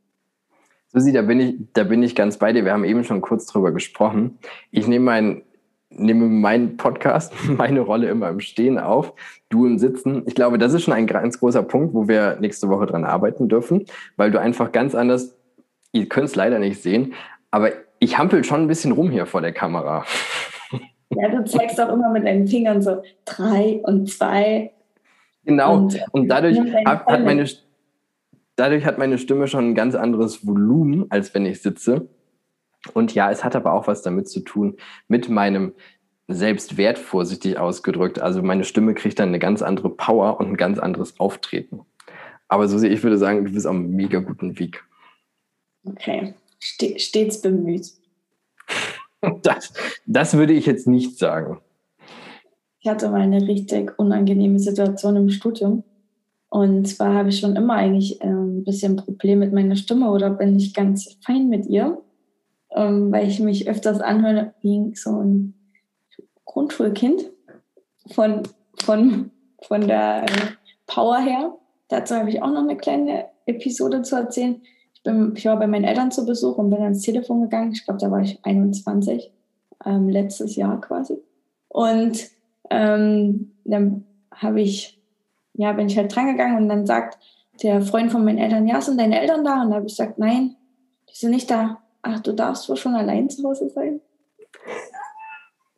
Susi, 0.87 1.11
da 1.11 1.21
bin 1.21 1.39
ich, 1.39 1.55
da 1.73 1.83
bin 1.83 2.03
ich 2.03 2.15
ganz 2.15 2.37
bei 2.37 2.53
dir. 2.53 2.65
Wir 2.65 2.73
haben 2.73 2.85
eben 2.85 3.03
schon 3.03 3.21
kurz 3.21 3.45
drüber 3.45 3.71
gesprochen. 3.71 4.39
Ich 4.71 4.87
nehme 4.87 5.05
meinen 5.05 5.41
nehme 5.97 6.25
meinen 6.25 6.77
Podcast, 6.77 7.33
meine 7.47 7.81
Rolle 7.81 8.09
immer 8.09 8.29
im 8.29 8.39
Stehen 8.39 8.77
auf, 8.77 9.13
du 9.49 9.65
im 9.65 9.77
Sitzen. 9.77 10.23
Ich 10.25 10.35
glaube, 10.35 10.57
das 10.57 10.73
ist 10.73 10.83
schon 10.83 10.93
ein 10.93 11.07
ganz 11.07 11.39
großer 11.39 11.63
Punkt, 11.63 11.93
wo 11.93 12.07
wir 12.07 12.37
nächste 12.39 12.69
Woche 12.69 12.85
dran 12.85 13.05
arbeiten 13.05 13.49
dürfen, 13.49 13.85
weil 14.17 14.31
du 14.31 14.39
einfach 14.39 14.71
ganz 14.71 14.95
anders, 14.95 15.35
ihr 15.91 16.09
könnt 16.09 16.27
es 16.27 16.35
leider 16.35 16.59
nicht 16.59 16.81
sehen, 16.81 17.13
aber 17.51 17.71
ich 17.99 18.17
hampel 18.17 18.43
schon 18.43 18.61
ein 18.61 18.67
bisschen 18.67 18.91
rum 18.91 19.11
hier 19.11 19.25
vor 19.25 19.41
der 19.41 19.53
Kamera. 19.53 20.05
Ja, 21.15 21.29
du 21.29 21.45
zeigst 21.45 21.79
auch 21.79 21.93
immer 21.93 22.09
mit 22.09 22.25
deinen 22.25 22.47
Fingern 22.47 22.81
so 22.81 23.03
drei 23.23 23.81
und 23.83 24.09
zwei. 24.09 24.71
Genau, 25.45 25.77
und, 25.77 25.99
und 26.11 26.27
dadurch, 26.27 26.57
hat, 26.85 27.05
hat 27.05 27.23
meine, 27.23 27.45
dadurch 28.55 28.83
hat 28.83 28.97
meine 28.97 29.19
Stimme 29.19 29.47
schon 29.47 29.69
ein 29.69 29.75
ganz 29.75 29.93
anderes 29.93 30.47
Volumen, 30.47 31.05
als 31.09 31.35
wenn 31.35 31.45
ich 31.45 31.61
sitze. 31.61 32.07
Und 32.93 33.13
ja, 33.13 33.31
es 33.31 33.43
hat 33.43 33.55
aber 33.55 33.73
auch 33.73 33.87
was 33.87 34.01
damit 34.01 34.27
zu 34.27 34.41
tun, 34.41 34.77
mit 35.07 35.29
meinem 35.29 35.73
Selbstwert 36.27 36.97
vorsichtig 36.97 37.57
ausgedrückt. 37.57 38.19
Also 38.19 38.41
meine 38.41 38.63
Stimme 38.63 38.93
kriegt 38.93 39.19
dann 39.19 39.29
eine 39.29 39.39
ganz 39.39 39.61
andere 39.61 39.89
Power 39.89 40.39
und 40.39 40.47
ein 40.47 40.57
ganz 40.57 40.79
anderes 40.79 41.19
Auftreten. 41.19 41.81
Aber 42.47 42.67
Susi, 42.67 42.87
ich 42.87 43.03
würde 43.03 43.17
sagen, 43.17 43.45
du 43.45 43.51
bist 43.51 43.65
auf 43.65 43.73
einem 43.73 43.91
mega 43.91 44.19
guten 44.19 44.59
Weg. 44.59 44.83
Okay, 45.85 46.35
stets 46.59 47.41
bemüht. 47.41 47.87
Das, 49.41 49.71
das 50.05 50.33
würde 50.33 50.51
ich 50.51 50.65
jetzt 50.65 50.85
nicht 50.85 51.17
sagen. 51.17 51.61
Ich 52.81 52.89
hatte 52.89 53.09
mal 53.09 53.21
eine 53.21 53.47
richtig 53.47 53.97
unangenehme 53.97 54.59
Situation 54.59 55.15
im 55.15 55.29
Studium. 55.29 55.85
Und 56.49 56.89
zwar 56.89 57.13
habe 57.13 57.29
ich 57.29 57.39
schon 57.39 57.55
immer 57.55 57.75
eigentlich 57.75 58.21
äh, 58.21 58.27
ein 58.27 58.65
bisschen 58.65 58.97
Problem 58.97 59.39
mit 59.39 59.53
meiner 59.53 59.77
Stimme 59.77 60.11
oder 60.11 60.29
bin 60.29 60.57
ich 60.57 60.73
ganz 60.73 61.17
fein 61.25 61.47
mit 61.47 61.67
ihr, 61.67 62.01
ähm, 62.75 63.11
weil 63.11 63.27
ich 63.27 63.39
mich 63.39 63.67
öfters 63.67 64.01
anhöre 64.01 64.53
wie 64.61 64.95
so 64.95 65.21
ein 65.21 65.53
Grundschulkind 66.45 67.29
von, 68.11 68.43
von, 68.83 69.31
von 69.61 69.87
der 69.87 70.23
äh, 70.23 70.27
Power 70.87 71.19
her. 71.19 71.55
Dazu 71.87 72.15
habe 72.15 72.29
ich 72.29 72.41
auch 72.41 72.51
noch 72.51 72.63
eine 72.63 72.77
kleine 72.77 73.25
Episode 73.45 74.01
zu 74.01 74.15
erzählen 74.15 74.61
bin, 75.03 75.33
ich 75.35 75.45
war 75.45 75.59
bei 75.59 75.67
meinen 75.67 75.83
Eltern 75.83 76.11
zu 76.11 76.25
Besuch 76.25 76.57
und 76.57 76.69
bin 76.69 76.81
ans 76.81 77.01
Telefon 77.01 77.41
gegangen. 77.41 77.73
Ich 77.73 77.85
glaube, 77.85 77.99
da 77.99 78.09
war 78.09 78.21
ich 78.21 78.39
21, 78.43 79.31
ähm, 79.85 80.09
letztes 80.09 80.55
Jahr 80.55 80.79
quasi. 80.81 81.17
Und 81.67 82.29
ähm, 82.69 83.51
dann 83.65 84.05
habe 84.31 84.61
ich, 84.61 84.99
ja, 85.53 85.73
bin 85.73 85.87
ich 85.87 85.97
halt 85.97 86.15
dran 86.15 86.27
gegangen 86.27 86.57
und 86.57 86.69
dann 86.69 86.85
sagt 86.85 87.17
der 87.61 87.81
Freund 87.81 88.11
von 88.11 88.25
meinen 88.25 88.39
Eltern, 88.39 88.67
ja, 88.67 88.81
sind 88.81 88.99
deine 88.99 89.19
Eltern 89.19 89.43
da? 89.43 89.61
Und 89.61 89.69
da 89.69 89.75
habe 89.75 89.85
ich 89.85 89.93
gesagt, 89.93 90.17
nein, 90.17 90.55
die 91.09 91.15
sind 91.15 91.31
nicht 91.31 91.51
da. 91.51 91.82
Ach, 92.03 92.19
du 92.19 92.33
darfst 92.33 92.69
wohl 92.69 92.75
schon 92.75 92.95
allein 92.95 93.29
zu 93.29 93.43
Hause 93.43 93.69
sein? 93.69 94.01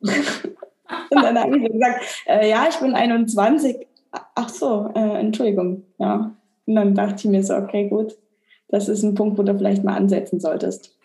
und 0.00 1.22
dann 1.22 1.38
habe 1.38 1.56
ich 1.56 1.72
gesagt, 1.72 2.04
äh, 2.26 2.50
ja, 2.50 2.66
ich 2.68 2.76
bin 2.76 2.94
21. 2.94 3.86
Ach 4.34 4.48
so, 4.48 4.90
äh, 4.94 5.20
Entschuldigung, 5.20 5.84
ja. 5.98 6.34
Und 6.66 6.74
dann 6.74 6.94
dachte 6.94 7.14
ich 7.16 7.24
mir 7.24 7.42
so, 7.42 7.54
okay, 7.54 7.88
gut, 7.88 8.16
das 8.68 8.88
ist 8.88 9.02
ein 9.02 9.14
Punkt, 9.14 9.38
wo 9.38 9.42
du 9.42 9.56
vielleicht 9.56 9.84
mal 9.84 9.96
ansetzen 9.96 10.40
solltest. 10.40 10.96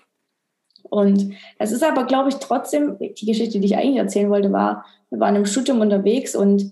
Und 0.89 1.33
es 1.59 1.71
ist 1.71 1.83
aber, 1.83 2.05
glaube 2.05 2.29
ich, 2.29 2.35
trotzdem, 2.35 2.97
die 2.99 3.25
Geschichte, 3.25 3.59
die 3.59 3.67
ich 3.67 3.77
eigentlich 3.77 3.97
erzählen 3.97 4.29
wollte, 4.29 4.51
war, 4.51 4.85
wir 5.09 5.19
waren 5.19 5.35
im 5.35 5.45
Studium 5.45 5.81
unterwegs 5.81 6.35
und 6.35 6.71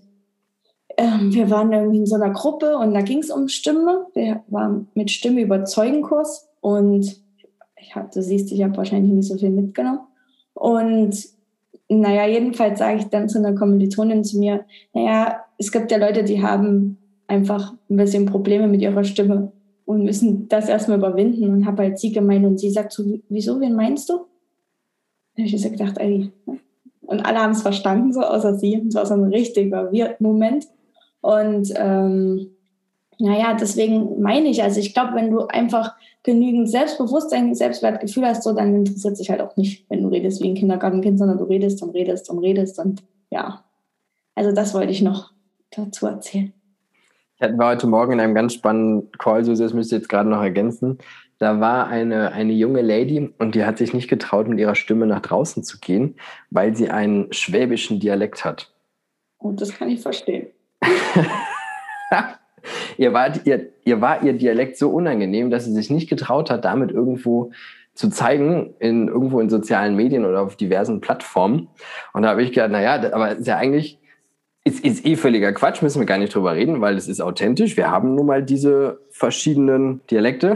äh, 0.96 1.06
wir 1.20 1.50
waren 1.50 1.72
irgendwie 1.72 1.98
in 1.98 2.06
so 2.06 2.16
einer 2.16 2.30
Gruppe 2.30 2.76
und 2.76 2.92
da 2.94 3.00
ging 3.02 3.20
es 3.20 3.30
um 3.30 3.48
Stimme. 3.48 4.06
Wir 4.14 4.42
waren 4.48 4.88
mit 4.94 5.10
Stimme 5.10 5.40
überzeugen 5.40 6.02
Kurs 6.02 6.48
und 6.60 7.16
ich 7.80 7.94
hab, 7.94 8.12
du 8.12 8.22
siehst, 8.22 8.52
ich 8.52 8.62
habe 8.62 8.76
wahrscheinlich 8.76 9.12
nicht 9.12 9.28
so 9.28 9.36
viel 9.36 9.50
mitgenommen. 9.50 10.00
Und 10.54 11.16
naja, 11.88 12.26
jedenfalls 12.26 12.78
sage 12.78 12.98
ich 12.98 13.04
dann 13.06 13.28
zu 13.28 13.38
einer 13.38 13.54
Kommilitonin 13.54 14.24
zu 14.24 14.38
mir, 14.38 14.64
naja, 14.92 15.44
es 15.58 15.72
gibt 15.72 15.90
ja 15.90 15.98
Leute, 15.98 16.22
die 16.22 16.42
haben 16.42 16.98
einfach 17.26 17.74
ein 17.88 17.96
bisschen 17.96 18.26
Probleme 18.26 18.68
mit 18.68 18.80
ihrer 18.80 19.04
Stimme 19.04 19.52
und 19.84 20.04
müssen 20.04 20.48
das 20.48 20.68
erstmal 20.68 20.98
überwinden 20.98 21.50
und 21.50 21.66
habe 21.66 21.82
halt 21.82 21.98
sie 21.98 22.12
gemeint 22.12 22.44
und 22.46 22.58
sie 22.58 22.70
sagt 22.70 22.92
so, 22.92 23.04
wieso, 23.28 23.60
wen 23.60 23.74
meinst 23.74 24.08
du? 24.08 24.18
Da 25.34 25.42
habe 25.42 25.48
ich 25.48 25.62
so 25.62 25.70
gedacht, 25.70 25.98
ey. 25.98 26.30
Ne? 26.46 26.58
Und 27.02 27.26
alle 27.26 27.40
haben 27.40 27.52
es 27.52 27.62
verstanden, 27.62 28.12
so 28.12 28.20
außer 28.20 28.54
sie. 28.54 28.78
Und 28.78 28.88
es 28.88 28.94
war 28.94 29.04
so 29.04 29.14
ein 29.14 29.24
richtiger 29.24 29.90
Moment. 30.20 30.68
Und 31.20 31.72
ähm, 31.74 32.50
naja, 33.20 33.54
deswegen 33.54 34.20
meine 34.20 34.48
ich, 34.48 34.62
also 34.62 34.80
ich 34.80 34.94
glaube, 34.94 35.14
wenn 35.14 35.30
du 35.30 35.46
einfach 35.46 35.94
genügend 36.22 36.70
Selbstbewusstsein, 36.70 37.54
Selbstwertgefühl 37.54 38.26
hast, 38.26 38.42
so, 38.42 38.54
dann 38.54 38.74
interessiert 38.74 39.16
sich 39.16 39.30
halt 39.30 39.40
auch 39.40 39.56
nicht, 39.56 39.84
wenn 39.90 40.02
du 40.02 40.08
redest 40.08 40.42
wie 40.42 40.48
ein 40.48 40.54
Kindergartenkind, 40.54 41.18
sondern 41.18 41.38
du 41.38 41.44
redest 41.44 41.82
und 41.82 41.90
redest 41.90 42.30
und 42.30 42.38
redest 42.38 42.78
und 42.78 43.02
ja. 43.30 43.64
Also 44.34 44.52
das 44.52 44.74
wollte 44.74 44.92
ich 44.92 45.02
noch 45.02 45.32
dazu 45.70 46.06
erzählen. 46.06 46.52
Ich 47.42 47.58
war 47.58 47.72
heute 47.72 47.86
Morgen 47.86 48.12
in 48.12 48.20
einem 48.20 48.34
ganz 48.34 48.54
spannenden 48.54 49.12
Call, 49.12 49.44
so 49.44 49.54
das 49.54 49.72
müsst 49.72 49.92
ihr 49.92 49.98
jetzt 49.98 50.08
gerade 50.08 50.28
noch 50.28 50.42
ergänzen. 50.42 50.98
Da 51.38 51.58
war 51.58 51.86
eine, 51.88 52.32
eine 52.32 52.52
junge 52.52 52.82
Lady 52.82 53.32
und 53.38 53.54
die 53.54 53.64
hat 53.64 53.78
sich 53.78 53.94
nicht 53.94 54.08
getraut, 54.08 54.46
mit 54.46 54.58
ihrer 54.58 54.74
Stimme 54.74 55.06
nach 55.06 55.20
draußen 55.20 55.62
zu 55.64 55.78
gehen, 55.78 56.16
weil 56.50 56.76
sie 56.76 56.90
einen 56.90 57.32
schwäbischen 57.32 57.98
Dialekt 57.98 58.44
hat. 58.44 58.70
Und 59.38 59.60
das 59.60 59.72
kann 59.72 59.88
ich 59.88 60.00
verstehen. 60.00 60.48
ihr, 62.96 63.12
wart, 63.12 63.46
ihr, 63.46 63.68
ihr 63.84 64.00
war 64.00 64.22
ihr 64.22 64.32
Dialekt 64.32 64.76
so 64.76 64.90
unangenehm, 64.90 65.50
dass 65.50 65.64
sie 65.64 65.72
sich 65.72 65.90
nicht 65.90 66.08
getraut 66.08 66.50
hat, 66.50 66.64
damit 66.64 66.90
irgendwo 66.90 67.52
zu 67.94 68.08
zeigen, 68.08 68.74
in, 68.78 69.08
irgendwo 69.08 69.40
in 69.40 69.50
sozialen 69.50 69.96
Medien 69.96 70.24
oder 70.24 70.42
auf 70.42 70.56
diversen 70.56 71.00
Plattformen. 71.00 71.68
Und 72.12 72.22
da 72.22 72.30
habe 72.30 72.42
ich 72.42 72.52
gedacht, 72.52 72.70
naja, 72.70 72.94
aber 73.12 73.32
ist 73.32 73.46
ja 73.46 73.56
eigentlich, 73.56 73.98
ist, 74.64 74.84
ist 74.84 75.04
eh 75.04 75.16
völliger 75.16 75.52
Quatsch, 75.52 75.82
müssen 75.82 76.00
wir 76.00 76.06
gar 76.06 76.18
nicht 76.18 76.34
drüber 76.34 76.54
reden, 76.54 76.80
weil 76.80 76.96
es 76.96 77.08
ist 77.08 77.20
authentisch. 77.20 77.76
Wir 77.76 77.90
haben 77.90 78.14
nun 78.14 78.26
mal 78.26 78.42
diese 78.42 79.00
verschiedenen 79.10 80.00
Dialekte. 80.10 80.54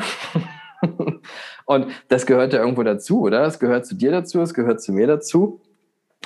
Und 1.66 1.86
das 2.08 2.26
gehört 2.26 2.52
ja 2.52 2.60
irgendwo 2.60 2.82
dazu, 2.82 3.22
oder? 3.22 3.44
Es 3.44 3.58
gehört 3.58 3.86
zu 3.86 3.94
dir 3.94 4.10
dazu, 4.10 4.40
es 4.40 4.54
gehört 4.54 4.82
zu 4.82 4.92
mir 4.92 5.06
dazu. 5.06 5.60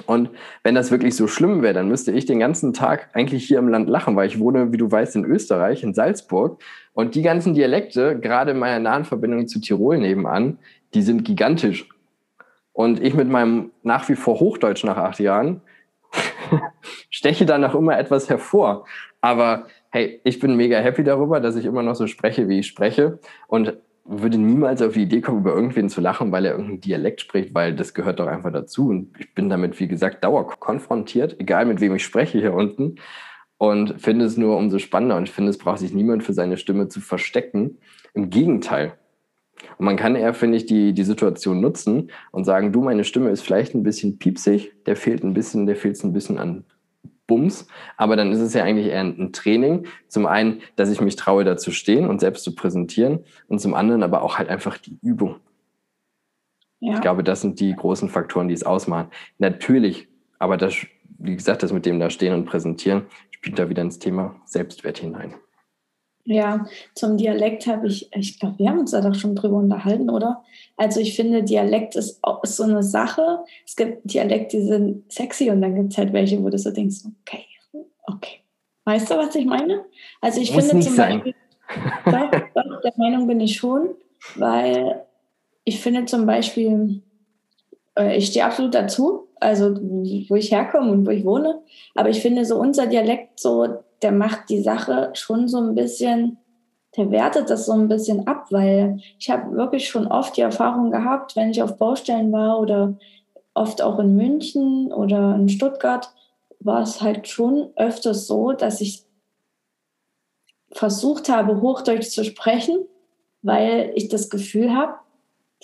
Und 0.06 0.30
wenn 0.62 0.74
das 0.74 0.90
wirklich 0.90 1.16
so 1.16 1.26
schlimm 1.26 1.62
wäre, 1.62 1.74
dann 1.74 1.88
müsste 1.88 2.12
ich 2.12 2.26
den 2.26 2.38
ganzen 2.38 2.72
Tag 2.72 3.10
eigentlich 3.12 3.46
hier 3.46 3.58
im 3.58 3.68
Land 3.68 3.88
lachen, 3.88 4.16
weil 4.16 4.28
ich 4.28 4.38
wohne, 4.38 4.72
wie 4.72 4.76
du 4.76 4.90
weißt, 4.90 5.16
in 5.16 5.24
Österreich, 5.24 5.82
in 5.82 5.94
Salzburg. 5.94 6.62
Und 6.94 7.14
die 7.14 7.22
ganzen 7.22 7.54
Dialekte, 7.54 8.18
gerade 8.18 8.52
in 8.52 8.58
meiner 8.58 8.78
nahen 8.78 9.04
Verbindung 9.04 9.48
zu 9.48 9.60
Tirol 9.60 9.98
nebenan, 9.98 10.58
die 10.94 11.02
sind 11.02 11.24
gigantisch. 11.24 11.88
Und 12.72 13.02
ich 13.02 13.14
mit 13.14 13.28
meinem 13.28 13.70
nach 13.82 14.08
wie 14.08 14.14
vor 14.14 14.40
Hochdeutsch 14.40 14.84
nach 14.84 14.96
acht 14.96 15.18
Jahren 15.18 15.62
steche 17.10 17.44
da 17.44 17.58
noch 17.58 17.74
immer 17.74 17.98
etwas 17.98 18.30
hervor. 18.30 18.86
Aber 19.20 19.66
hey, 19.90 20.20
ich 20.24 20.38
bin 20.38 20.56
mega 20.56 20.78
happy 20.78 21.02
darüber, 21.02 21.40
dass 21.40 21.56
ich 21.56 21.64
immer 21.64 21.82
noch 21.82 21.94
so 21.94 22.06
spreche, 22.06 22.48
wie 22.48 22.60
ich 22.60 22.66
spreche. 22.66 23.18
Und 23.46 23.76
würde 24.08 24.38
niemals 24.38 24.80
auf 24.80 24.94
die 24.94 25.02
Idee 25.02 25.20
kommen, 25.20 25.40
über 25.40 25.54
irgendwen 25.54 25.90
zu 25.90 26.00
lachen, 26.00 26.32
weil 26.32 26.46
er 26.46 26.52
irgendeinen 26.52 26.80
Dialekt 26.80 27.20
spricht, 27.20 27.54
weil 27.54 27.74
das 27.74 27.92
gehört 27.92 28.20
doch 28.20 28.26
einfach 28.26 28.50
dazu. 28.50 28.88
Und 28.88 29.10
ich 29.18 29.34
bin 29.34 29.50
damit, 29.50 29.78
wie 29.80 29.88
gesagt, 29.88 30.24
dauernd 30.24 30.58
konfrontiert, 30.60 31.38
egal 31.38 31.66
mit 31.66 31.80
wem 31.80 31.94
ich 31.94 32.04
spreche 32.04 32.38
hier 32.38 32.54
unten. 32.54 32.96
Und 33.58 34.00
finde 34.00 34.24
es 34.24 34.36
nur 34.36 34.56
umso 34.56 34.78
spannender. 34.78 35.16
Und 35.16 35.24
ich 35.24 35.32
finde, 35.32 35.50
es 35.50 35.58
braucht 35.58 35.80
sich 35.80 35.92
niemand 35.92 36.24
für 36.24 36.32
seine 36.32 36.56
Stimme 36.56 36.88
zu 36.88 37.00
verstecken. 37.00 37.78
Im 38.14 38.30
Gegenteil. 38.30 38.94
Und 39.76 39.84
man 39.84 39.96
kann 39.96 40.16
eher, 40.16 40.32
finde 40.32 40.56
ich, 40.56 40.66
die, 40.66 40.94
die 40.94 41.04
Situation 41.04 41.60
nutzen 41.60 42.10
und 42.30 42.44
sagen, 42.44 42.72
du, 42.72 42.80
meine 42.80 43.04
Stimme 43.04 43.30
ist 43.30 43.42
vielleicht 43.42 43.74
ein 43.74 43.82
bisschen 43.82 44.18
piepsig, 44.18 44.72
der 44.86 44.96
fehlt 44.96 45.24
ein 45.24 45.34
bisschen, 45.34 45.66
der 45.66 45.76
fehlt 45.76 46.02
ein 46.04 46.12
bisschen 46.12 46.38
an 46.38 46.64
Bums. 47.28 47.68
Aber 47.96 48.16
dann 48.16 48.32
ist 48.32 48.40
es 48.40 48.54
ja 48.54 48.64
eigentlich 48.64 48.88
eher 48.88 49.02
ein 49.02 49.32
Training. 49.32 49.86
Zum 50.08 50.26
einen, 50.26 50.62
dass 50.74 50.90
ich 50.90 51.00
mich 51.00 51.14
traue, 51.14 51.44
da 51.44 51.56
zu 51.56 51.70
stehen 51.70 52.08
und 52.08 52.18
selbst 52.18 52.42
zu 52.42 52.56
präsentieren. 52.56 53.20
Und 53.46 53.60
zum 53.60 53.74
anderen 53.74 54.02
aber 54.02 54.22
auch 54.22 54.38
halt 54.38 54.48
einfach 54.48 54.78
die 54.78 54.98
Übung. 55.00 55.36
Ja. 56.80 56.94
Ich 56.94 57.00
glaube, 57.00 57.22
das 57.22 57.40
sind 57.40 57.60
die 57.60 57.74
großen 57.74 58.08
Faktoren, 58.08 58.48
die 58.48 58.54
es 58.54 58.64
ausmachen. 58.64 59.10
Natürlich, 59.38 60.08
aber 60.40 60.56
das, 60.56 60.74
wie 61.18 61.36
gesagt, 61.36 61.62
das 61.62 61.72
mit 61.72 61.86
dem 61.86 62.00
da 62.00 62.10
stehen 62.10 62.34
und 62.34 62.46
präsentieren, 62.46 63.06
spielt 63.30 63.58
da 63.58 63.68
wieder 63.68 63.82
ins 63.82 63.98
Thema 63.98 64.36
Selbstwert 64.44 64.98
hinein. 64.98 65.34
Ja, 66.30 66.66
zum 66.94 67.16
Dialekt 67.16 67.66
habe 67.66 67.86
ich, 67.86 68.10
ich 68.14 68.38
glaube, 68.38 68.58
wir 68.58 68.68
haben 68.68 68.80
uns 68.80 68.90
da 68.90 69.00
doch 69.00 69.14
schon 69.14 69.34
drüber 69.34 69.56
unterhalten, 69.56 70.10
oder? 70.10 70.44
Also 70.76 71.00
ich 71.00 71.16
finde, 71.16 71.42
Dialekt 71.42 71.96
ist, 71.96 72.20
ist 72.42 72.56
so 72.56 72.64
eine 72.64 72.82
Sache. 72.82 73.44
Es 73.66 73.76
gibt 73.76 74.12
Dialekte, 74.12 74.58
die 74.58 74.66
sind 74.66 75.10
sexy 75.10 75.48
und 75.48 75.62
dann 75.62 75.74
gibt 75.74 75.92
es 75.92 75.96
halt 75.96 76.12
welche, 76.12 76.44
wo 76.44 76.50
du 76.50 76.58
so 76.58 76.70
denkst, 76.70 76.98
okay, 77.22 77.46
okay. 78.06 78.40
Weißt 78.84 79.10
du, 79.10 79.16
was 79.16 79.34
ich 79.36 79.46
meine? 79.46 79.86
Also 80.20 80.42
ich 80.42 80.52
Muss 80.52 80.68
finde 80.68 80.84
zum 80.84 80.96
sein. 80.96 81.22
Beispiel, 81.22 81.34
doch, 82.04 82.30
doch, 82.54 82.80
der 82.82 82.92
Meinung 82.98 83.26
bin 83.26 83.40
ich 83.40 83.56
schon, 83.56 83.94
weil 84.36 85.06
ich 85.64 85.80
finde 85.80 86.04
zum 86.04 86.26
Beispiel, 86.26 87.00
äh, 87.98 88.18
ich 88.18 88.26
stehe 88.26 88.44
absolut 88.44 88.74
dazu, 88.74 89.28
also 89.40 89.74
wo 89.80 90.36
ich 90.36 90.52
herkomme 90.52 90.92
und 90.92 91.06
wo 91.06 91.10
ich 91.10 91.24
wohne, 91.24 91.62
aber 91.94 92.10
ich 92.10 92.20
finde 92.20 92.44
so 92.44 92.58
unser 92.58 92.86
Dialekt 92.86 93.40
so, 93.40 93.78
der 94.02 94.12
macht 94.12 94.48
die 94.48 94.62
Sache 94.62 95.10
schon 95.14 95.48
so 95.48 95.58
ein 95.58 95.74
bisschen, 95.74 96.38
der 96.96 97.10
wertet 97.10 97.50
das 97.50 97.66
so 97.66 97.72
ein 97.72 97.88
bisschen 97.88 98.26
ab, 98.26 98.46
weil 98.50 98.98
ich 99.18 99.30
habe 99.30 99.56
wirklich 99.56 99.88
schon 99.88 100.06
oft 100.06 100.36
die 100.36 100.42
Erfahrung 100.42 100.90
gehabt, 100.90 101.36
wenn 101.36 101.50
ich 101.50 101.62
auf 101.62 101.76
Baustellen 101.76 102.32
war 102.32 102.60
oder 102.60 102.96
oft 103.54 103.82
auch 103.82 103.98
in 103.98 104.16
München 104.16 104.92
oder 104.92 105.34
in 105.34 105.48
Stuttgart, 105.48 106.10
war 106.60 106.82
es 106.82 107.00
halt 107.00 107.28
schon 107.28 107.70
öfters 107.76 108.26
so, 108.26 108.52
dass 108.52 108.80
ich 108.80 109.04
versucht 110.72 111.28
habe, 111.28 111.60
Hochdeutsch 111.60 112.10
zu 112.10 112.24
sprechen, 112.24 112.84
weil 113.42 113.92
ich 113.94 114.08
das 114.08 114.30
Gefühl 114.30 114.74
habe, 114.74 114.94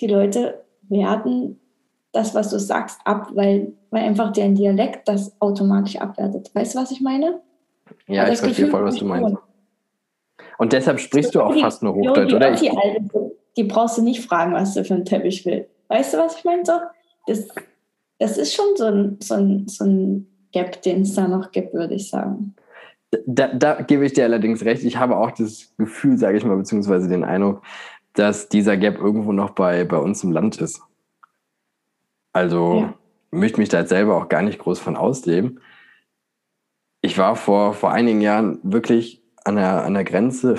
die 0.01 0.07
Leute 0.07 0.65
werten 0.83 1.61
das, 2.13 2.35
was 2.35 2.51
du 2.51 2.59
sagst, 2.59 3.01
ab, 3.05 3.31
weil, 3.35 3.73
weil 3.91 4.05
einfach 4.05 4.33
der 4.33 4.49
Dialekt 4.51 5.09
das 5.09 5.35
automatisch 5.41 5.97
abwertet. 5.97 6.55
Weißt 6.55 6.75
du, 6.75 6.79
was 6.79 6.91
ich 6.91 7.01
meine? 7.01 7.41
Ja, 8.07 8.23
also 8.23 8.33
ich 8.33 8.39
verstehe 8.41 8.69
voll, 8.69 8.85
was 8.85 8.97
du 8.97 9.05
meinst. 9.05 9.37
Und 10.59 10.73
deshalb 10.73 11.01
sprichst 11.01 11.35
du 11.35 11.43
auch 11.43 11.55
fast 11.59 11.83
nur 11.83 11.95
Hochdeutsch, 11.95 12.33
oder? 12.33 12.53
Die, 12.53 12.71
die 13.57 13.65
brauchst 13.65 13.99
du 13.99 14.03
nicht 14.03 14.25
fragen, 14.25 14.53
was 14.53 14.75
du 14.75 14.85
für 14.85 14.95
einen 14.95 15.05
Teppich 15.05 15.45
willst. 15.45 15.71
Weißt 15.89 16.15
du, 16.15 16.19
was 16.19 16.37
ich 16.37 16.45
meine? 16.45 16.65
So, 16.65 16.73
das, 17.27 17.49
das 18.19 18.39
ist 18.39 18.55
schon 18.55 18.77
so 18.77 18.85
ein, 18.85 19.19
so 19.21 19.35
ein, 19.35 19.69
so 19.69 19.85
ein 19.85 20.27
Gap, 20.53 20.83
den 20.83 21.03
es 21.03 21.15
da 21.15 21.29
noch 21.29 21.51
gibt, 21.51 21.75
würde 21.75 21.95
ich 21.95 22.09
sagen. 22.09 22.55
Da, 23.27 23.49
da, 23.49 23.83
gebe 23.83 24.05
ich 24.05 24.13
dir 24.13 24.25
allerdings 24.25 24.65
recht. 24.65 24.85
Ich 24.85 24.97
habe 24.97 25.17
auch 25.17 25.31
das 25.31 25.73
Gefühl, 25.77 26.19
sage 26.19 26.37
ich 26.37 26.45
mal, 26.45 26.57
beziehungsweise 26.57 27.09
den 27.09 27.25
Eindruck, 27.25 27.63
dass 28.15 28.49
dieser 28.49 28.77
Gap 28.77 28.99
irgendwo 28.99 29.33
noch 29.33 29.51
bei, 29.51 29.85
bei 29.85 29.99
uns 29.99 30.25
im 30.25 30.33
Land 30.33 30.61
ist. 30.61 30.81
Also 32.33 32.81
ja. 32.81 32.95
möchte 33.31 33.61
mich 33.61 33.69
da 33.69 33.81
jetzt 33.81 33.91
selber 33.91 34.17
auch 34.17 34.29
gar 34.29 34.43
nicht 34.43 34.59
groß 34.59 34.79
von 34.79 34.97
ausleben 34.97 35.61
ich 37.05 37.19
war 37.19 37.37
vor, 37.37 37.75
vor 37.75 37.93
einigen 37.93 38.23
Jahren 38.23 38.59
wirklich 38.63 39.23
an 39.45 39.57
der, 39.57 39.85
an 39.85 39.93
der 39.93 40.05
Grenze, 40.05 40.57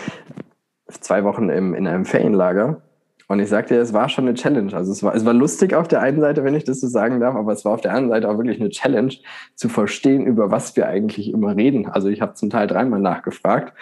zwei 0.88 1.24
Wochen 1.24 1.48
im, 1.48 1.72
in 1.72 1.86
einem 1.86 2.04
Ferienlager. 2.04 2.82
Und 3.28 3.40
ich 3.40 3.48
sagte, 3.48 3.76
es 3.76 3.94
war 3.94 4.10
schon 4.10 4.26
eine 4.26 4.34
Challenge. 4.34 4.74
Also 4.74 4.92
es 4.92 5.02
war, 5.02 5.14
es 5.14 5.24
war 5.24 5.32
lustig 5.32 5.72
auf 5.72 5.88
der 5.88 6.02
einen 6.02 6.20
Seite, 6.20 6.44
wenn 6.44 6.54
ich 6.54 6.64
das 6.64 6.82
so 6.82 6.86
sagen 6.86 7.18
darf, 7.20 7.34
aber 7.34 7.52
es 7.52 7.64
war 7.64 7.72
auf 7.72 7.80
der 7.80 7.92
anderen 7.92 8.10
Seite 8.10 8.28
auch 8.28 8.36
wirklich 8.36 8.60
eine 8.60 8.68
Challenge, 8.68 9.14
zu 9.54 9.70
verstehen, 9.70 10.26
über 10.26 10.50
was 10.50 10.76
wir 10.76 10.86
eigentlich 10.86 11.30
immer 11.32 11.56
reden. 11.56 11.86
Also 11.86 12.08
ich 12.08 12.20
habe 12.20 12.34
zum 12.34 12.50
Teil 12.50 12.66
dreimal 12.66 13.00
nachgefragt. 13.00 13.72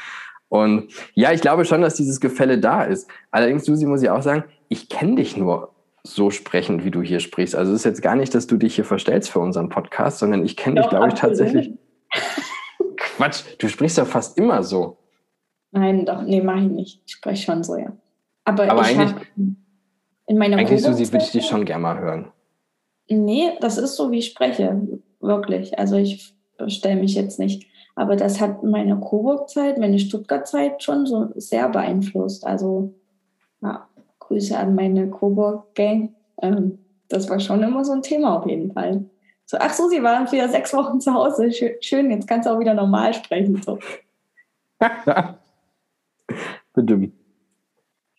Und 0.48 0.92
ja, 1.14 1.32
ich 1.32 1.40
glaube 1.40 1.64
schon, 1.64 1.80
dass 1.80 1.94
dieses 1.94 2.20
Gefälle 2.20 2.58
da 2.58 2.84
ist. 2.84 3.10
Allerdings, 3.32 3.64
Susi, 3.64 3.86
muss 3.86 4.02
ich 4.02 4.10
auch 4.10 4.22
sagen, 4.22 4.44
ich 4.68 4.88
kenne 4.88 5.16
dich 5.16 5.36
nur 5.36 5.74
so 6.06 6.30
sprechen, 6.30 6.84
wie 6.84 6.90
du 6.90 7.02
hier 7.02 7.20
sprichst. 7.20 7.54
Also 7.54 7.72
es 7.72 7.80
ist 7.80 7.84
jetzt 7.84 8.02
gar 8.02 8.16
nicht, 8.16 8.34
dass 8.34 8.46
du 8.46 8.56
dich 8.56 8.74
hier 8.74 8.84
verstellst 8.84 9.30
für 9.30 9.40
unseren 9.40 9.68
Podcast, 9.68 10.18
sondern 10.18 10.44
ich 10.44 10.56
kenne 10.56 10.80
dich, 10.80 10.88
glaube 10.88 11.08
ich, 11.08 11.14
tatsächlich. 11.14 11.72
Quatsch, 12.96 13.44
du 13.58 13.68
sprichst 13.68 13.98
ja 13.98 14.04
fast 14.04 14.38
immer 14.38 14.62
so. 14.62 14.98
Nein, 15.72 16.06
doch, 16.06 16.22
nee, 16.22 16.40
mache 16.40 16.60
ich 16.60 16.70
nicht. 16.70 17.02
Ich 17.06 17.12
spreche 17.12 17.44
schon 17.44 17.64
so, 17.64 17.76
ja. 17.76 17.96
Aber, 18.44 18.70
Aber 18.70 18.82
eigentlich, 18.82 19.26
in 20.26 20.38
meiner 20.38 20.56
eigentlich 20.56 20.82
Susi, 20.82 21.12
würde 21.12 21.24
ich 21.24 21.32
dich 21.32 21.46
schon 21.46 21.64
gerne 21.64 21.82
mal 21.82 21.98
hören. 21.98 22.32
Nee, 23.08 23.52
das 23.60 23.78
ist 23.78 23.96
so, 23.96 24.10
wie 24.10 24.18
ich 24.18 24.26
spreche. 24.26 24.80
Wirklich. 25.20 25.78
Also 25.78 25.96
ich 25.96 26.34
stelle 26.68 27.00
mich 27.00 27.14
jetzt 27.14 27.38
nicht. 27.38 27.66
Aber 27.94 28.16
das 28.16 28.40
hat 28.40 28.62
meine 28.62 28.98
Coburg-Zeit, 29.00 29.78
meine 29.78 29.98
Stuttgart-Zeit 29.98 30.82
schon 30.82 31.06
so 31.06 31.30
sehr 31.34 31.68
beeinflusst. 31.68 32.46
Also, 32.46 32.94
ja. 33.62 33.88
Grüße 34.26 34.56
an 34.56 34.74
meine 34.74 35.08
Coburg-Gang. 35.08 36.14
Ähm, 36.42 36.78
das 37.08 37.28
war 37.30 37.40
schon 37.40 37.62
immer 37.62 37.84
so 37.84 37.92
ein 37.92 38.02
Thema 38.02 38.38
auf 38.38 38.46
jeden 38.46 38.72
Fall. 38.72 39.04
So, 39.44 39.56
ach 39.60 39.72
so, 39.72 39.88
sie 39.88 40.02
waren 40.02 40.30
wieder 40.30 40.48
sechs 40.48 40.74
Wochen 40.74 41.00
zu 41.00 41.14
Hause. 41.14 41.50
Schön, 41.80 42.10
jetzt 42.10 42.26
kannst 42.26 42.48
du 42.48 42.52
auch 42.52 42.58
wieder 42.58 42.74
normal 42.74 43.14
sprechen. 43.14 43.62
So. 43.62 43.78
Bedimmt. 46.74 47.14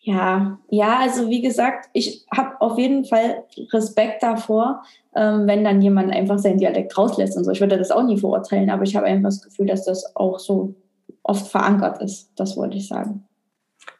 Ja, 0.00 0.58
ja, 0.70 1.00
also 1.00 1.28
wie 1.28 1.42
gesagt, 1.42 1.90
ich 1.92 2.24
habe 2.34 2.58
auf 2.62 2.78
jeden 2.78 3.04
Fall 3.04 3.44
Respekt 3.74 4.22
davor, 4.22 4.82
ähm, 5.14 5.46
wenn 5.46 5.64
dann 5.64 5.82
jemand 5.82 6.12
einfach 6.12 6.38
seinen 6.38 6.56
Dialekt 6.56 6.96
rauslässt 6.96 7.36
und 7.36 7.44
so. 7.44 7.50
Ich 7.50 7.60
würde 7.60 7.76
das 7.76 7.90
auch 7.90 8.04
nie 8.04 8.16
verurteilen, 8.16 8.70
aber 8.70 8.84
ich 8.84 8.96
habe 8.96 9.04
einfach 9.04 9.28
das 9.28 9.42
Gefühl, 9.42 9.66
dass 9.66 9.84
das 9.84 10.16
auch 10.16 10.38
so 10.38 10.74
oft 11.22 11.48
verankert 11.48 12.00
ist. 12.00 12.30
Das 12.36 12.56
wollte 12.56 12.78
ich 12.78 12.88
sagen. 12.88 13.28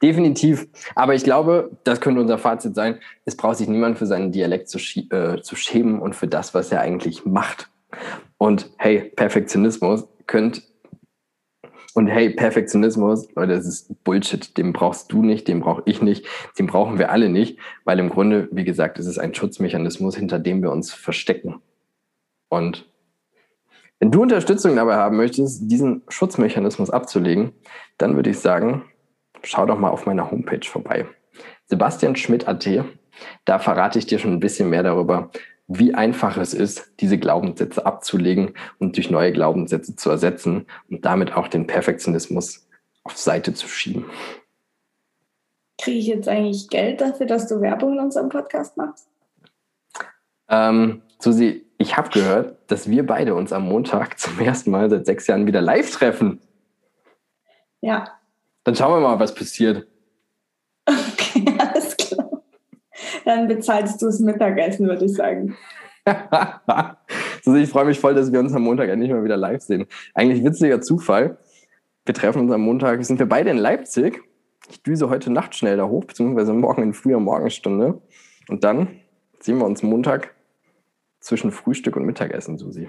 Definitiv. 0.02 0.68
Aber 0.94 1.14
ich 1.14 1.24
glaube, 1.24 1.70
das 1.84 2.00
könnte 2.00 2.20
unser 2.20 2.38
Fazit 2.38 2.74
sein. 2.74 2.98
Es 3.24 3.36
braucht 3.36 3.56
sich 3.56 3.68
niemand 3.68 3.98
für 3.98 4.06
seinen 4.06 4.32
Dialekt 4.32 4.68
zu, 4.68 4.78
äh, 4.78 5.40
zu 5.42 5.56
schämen 5.56 6.00
und 6.00 6.14
für 6.14 6.28
das, 6.28 6.54
was 6.54 6.70
er 6.70 6.80
eigentlich 6.80 7.24
macht. 7.24 7.70
Und 8.36 8.70
hey, 8.78 9.12
Perfektionismus 9.16 10.06
könnt 10.26 10.62
und 11.94 12.06
hey, 12.06 12.30
Perfektionismus, 12.30 13.28
Leute, 13.34 13.54
das 13.54 13.66
ist 13.66 14.04
Bullshit. 14.04 14.56
Den 14.56 14.72
brauchst 14.72 15.10
du 15.10 15.20
nicht, 15.20 15.48
den 15.48 15.58
brauche 15.58 15.82
ich 15.84 16.00
nicht, 16.00 16.26
den 16.56 16.68
brauchen 16.68 16.98
wir 16.98 17.10
alle 17.10 17.28
nicht, 17.28 17.58
weil 17.84 17.98
im 17.98 18.08
Grunde, 18.08 18.48
wie 18.52 18.62
gesagt, 18.62 19.00
es 19.00 19.06
ist 19.06 19.18
ein 19.18 19.34
Schutzmechanismus, 19.34 20.14
hinter 20.14 20.38
dem 20.38 20.62
wir 20.62 20.70
uns 20.70 20.92
verstecken. 20.92 21.60
Und 22.48 22.88
wenn 23.98 24.12
du 24.12 24.22
Unterstützung 24.22 24.76
dabei 24.76 24.94
haben 24.94 25.16
möchtest, 25.16 25.70
diesen 25.70 26.02
Schutzmechanismus 26.08 26.90
abzulegen, 26.90 27.52
dann 27.96 28.14
würde 28.14 28.30
ich 28.30 28.38
sagen, 28.38 28.84
schau 29.42 29.66
doch 29.66 29.78
mal 29.78 29.90
auf 29.90 30.06
meiner 30.06 30.30
Homepage 30.30 30.66
vorbei. 30.66 31.06
Sebastian 31.66 32.16
Schmidt.at. 32.16 32.68
Da 33.44 33.58
verrate 33.58 33.98
ich 33.98 34.06
dir 34.06 34.18
schon 34.18 34.32
ein 34.32 34.40
bisschen 34.40 34.70
mehr 34.70 34.82
darüber, 34.82 35.30
wie 35.66 35.94
einfach 35.94 36.36
es 36.38 36.54
ist, 36.54 36.92
diese 37.00 37.18
Glaubenssätze 37.18 37.84
abzulegen 37.84 38.54
und 38.78 38.96
durch 38.96 39.10
neue 39.10 39.32
Glaubenssätze 39.32 39.96
zu 39.96 40.10
ersetzen 40.10 40.66
und 40.88 41.04
damit 41.04 41.34
auch 41.34 41.48
den 41.48 41.66
Perfektionismus 41.66 42.66
auf 43.04 43.16
Seite 43.16 43.52
zu 43.52 43.68
schieben. 43.68 44.06
Kriege 45.80 45.98
ich 45.98 46.06
jetzt 46.06 46.28
eigentlich 46.28 46.68
Geld 46.68 47.00
dafür, 47.00 47.26
dass 47.26 47.46
du 47.46 47.60
Werbung 47.60 47.92
in 47.94 48.00
unserem 48.00 48.30
Podcast 48.30 48.76
machst? 48.76 49.08
Ähm, 50.48 51.02
Susi, 51.18 51.66
ich 51.76 51.96
habe 51.96 52.08
gehört, 52.10 52.56
dass 52.70 52.90
wir 52.90 53.06
beide 53.06 53.34
uns 53.34 53.52
am 53.52 53.68
Montag 53.68 54.18
zum 54.18 54.40
ersten 54.40 54.70
Mal 54.70 54.90
seit 54.90 55.06
sechs 55.06 55.26
Jahren 55.26 55.46
wieder 55.46 55.60
live 55.60 55.90
treffen. 55.90 56.40
Ja. 57.80 58.17
Dann 58.64 58.74
schauen 58.74 59.00
wir 59.00 59.08
mal, 59.08 59.18
was 59.18 59.34
passiert. 59.34 59.86
Okay, 60.86 61.44
alles 61.58 61.96
klar. 61.96 62.42
Dann 63.24 63.48
bezahlst 63.48 64.00
du 64.02 64.06
das 64.06 64.20
Mittagessen, 64.20 64.86
würde 64.88 65.04
ich 65.04 65.14
sagen. 65.14 65.56
Susi, 67.44 67.60
ich 67.60 67.70
freue 67.70 67.84
mich 67.84 68.00
voll, 68.00 68.14
dass 68.14 68.32
wir 68.32 68.40
uns 68.40 68.54
am 68.54 68.62
Montag 68.62 68.88
endlich 68.88 69.10
mal 69.10 69.24
wieder 69.24 69.36
live 69.36 69.62
sehen. 69.62 69.86
Eigentlich 70.14 70.44
witziger 70.44 70.80
Zufall. 70.80 71.38
Wir 72.04 72.14
treffen 72.14 72.40
uns 72.40 72.52
am 72.52 72.62
Montag, 72.62 73.04
sind 73.04 73.18
wir 73.18 73.28
beide 73.28 73.50
in 73.50 73.58
Leipzig. 73.58 74.22
Ich 74.70 74.82
düse 74.82 75.08
heute 75.08 75.30
Nacht 75.30 75.54
schnell 75.54 75.76
da 75.76 75.86
hoch, 75.86 76.04
beziehungsweise 76.04 76.52
morgen 76.52 76.82
in 76.82 76.94
früher 76.94 77.20
Morgenstunde. 77.20 78.00
Und 78.48 78.64
dann 78.64 79.00
sehen 79.40 79.58
wir 79.58 79.66
uns 79.66 79.82
Montag 79.82 80.34
zwischen 81.20 81.52
Frühstück 81.52 81.96
und 81.96 82.04
Mittagessen, 82.04 82.58
Susi. 82.58 82.88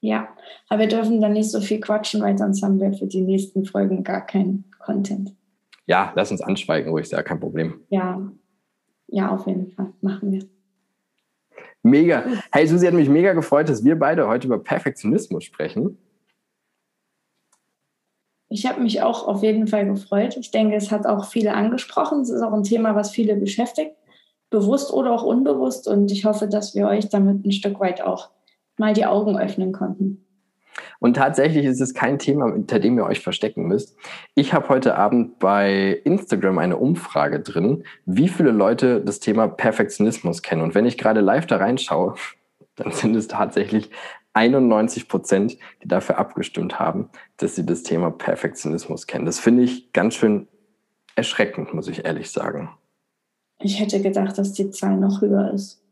Ja, 0.00 0.28
aber 0.68 0.80
wir 0.80 0.88
dürfen 0.88 1.20
dann 1.20 1.34
nicht 1.34 1.50
so 1.50 1.60
viel 1.60 1.80
quatschen, 1.80 2.22
weil 2.22 2.36
sonst 2.38 2.62
haben 2.62 2.80
wir 2.80 2.92
für 2.92 3.06
die 3.06 3.20
nächsten 3.20 3.66
Folgen 3.66 4.02
gar 4.02 4.24
keinen 4.24 4.64
Content. 4.78 5.34
Ja, 5.86 6.12
lass 6.14 6.30
uns 6.30 6.40
anschweigen, 6.40 6.90
ruhig, 6.90 7.04
ist 7.04 7.12
ja 7.12 7.22
kein 7.22 7.40
Problem. 7.40 7.80
Ja, 7.90 8.20
ja, 9.08 9.30
auf 9.30 9.46
jeden 9.46 9.70
Fall. 9.72 9.92
Machen 10.00 10.32
wir. 10.32 10.42
Mega. 11.82 12.24
Hey, 12.52 12.66
Susi 12.66 12.86
hat 12.86 12.94
mich 12.94 13.08
mega 13.08 13.32
gefreut, 13.32 13.68
dass 13.68 13.84
wir 13.84 13.98
beide 13.98 14.28
heute 14.28 14.46
über 14.46 14.58
Perfektionismus 14.58 15.44
sprechen. 15.44 15.98
Ich 18.48 18.66
habe 18.66 18.80
mich 18.80 19.02
auch 19.02 19.26
auf 19.26 19.42
jeden 19.42 19.66
Fall 19.66 19.86
gefreut. 19.86 20.36
Ich 20.36 20.50
denke, 20.50 20.76
es 20.76 20.90
hat 20.90 21.06
auch 21.06 21.26
viele 21.26 21.54
angesprochen. 21.54 22.20
Es 22.20 22.30
ist 22.30 22.42
auch 22.42 22.52
ein 22.52 22.64
Thema, 22.64 22.94
was 22.94 23.10
viele 23.10 23.36
beschäftigt 23.36 23.94
bewusst 24.50 24.92
oder 24.92 25.12
auch 25.12 25.22
unbewusst. 25.22 25.88
Und 25.88 26.10
ich 26.10 26.24
hoffe, 26.24 26.48
dass 26.48 26.74
wir 26.74 26.86
euch 26.88 27.08
damit 27.08 27.46
ein 27.46 27.52
Stück 27.52 27.80
weit 27.80 28.02
auch 28.02 28.30
mal 28.80 28.94
die 28.94 29.06
Augen 29.06 29.38
öffnen 29.38 29.70
konnten. 29.72 30.26
Und 30.98 31.14
tatsächlich 31.14 31.64
ist 31.64 31.80
es 31.80 31.94
kein 31.94 32.18
Thema, 32.18 32.52
hinter 32.52 32.78
dem 32.78 32.96
ihr 32.98 33.04
euch 33.04 33.20
verstecken 33.20 33.66
müsst. 33.66 33.96
Ich 34.34 34.52
habe 34.52 34.68
heute 34.68 34.96
Abend 34.96 35.38
bei 35.38 36.00
Instagram 36.04 36.58
eine 36.58 36.76
Umfrage 36.76 37.40
drin, 37.40 37.84
wie 38.06 38.28
viele 38.28 38.50
Leute 38.50 39.00
das 39.00 39.20
Thema 39.20 39.48
Perfektionismus 39.48 40.42
kennen. 40.42 40.62
Und 40.62 40.74
wenn 40.74 40.86
ich 40.86 40.98
gerade 40.98 41.20
live 41.20 41.46
da 41.46 41.58
reinschaue, 41.58 42.14
dann 42.76 42.92
sind 42.92 43.14
es 43.14 43.28
tatsächlich 43.28 43.90
91 44.32 45.08
Prozent, 45.08 45.58
die 45.82 45.88
dafür 45.88 46.18
abgestimmt 46.18 46.78
haben, 46.78 47.10
dass 47.36 47.56
sie 47.56 47.66
das 47.66 47.82
Thema 47.82 48.10
Perfektionismus 48.10 49.06
kennen. 49.06 49.26
Das 49.26 49.40
finde 49.40 49.64
ich 49.64 49.92
ganz 49.92 50.14
schön 50.14 50.48
erschreckend, 51.16 51.74
muss 51.74 51.88
ich 51.88 52.04
ehrlich 52.04 52.30
sagen. 52.30 52.70
Ich 53.58 53.80
hätte 53.80 54.00
gedacht, 54.00 54.38
dass 54.38 54.52
die 54.52 54.70
Zahl 54.70 54.96
noch 54.96 55.20
höher 55.20 55.52
ist. 55.52 55.82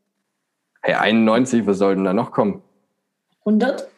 Hey, 0.80 0.94
91, 0.94 1.66
was 1.66 1.78
soll 1.78 1.96
denn 1.96 2.04
da 2.04 2.12
noch 2.12 2.30
kommen? 2.30 2.62
100? 3.48 3.88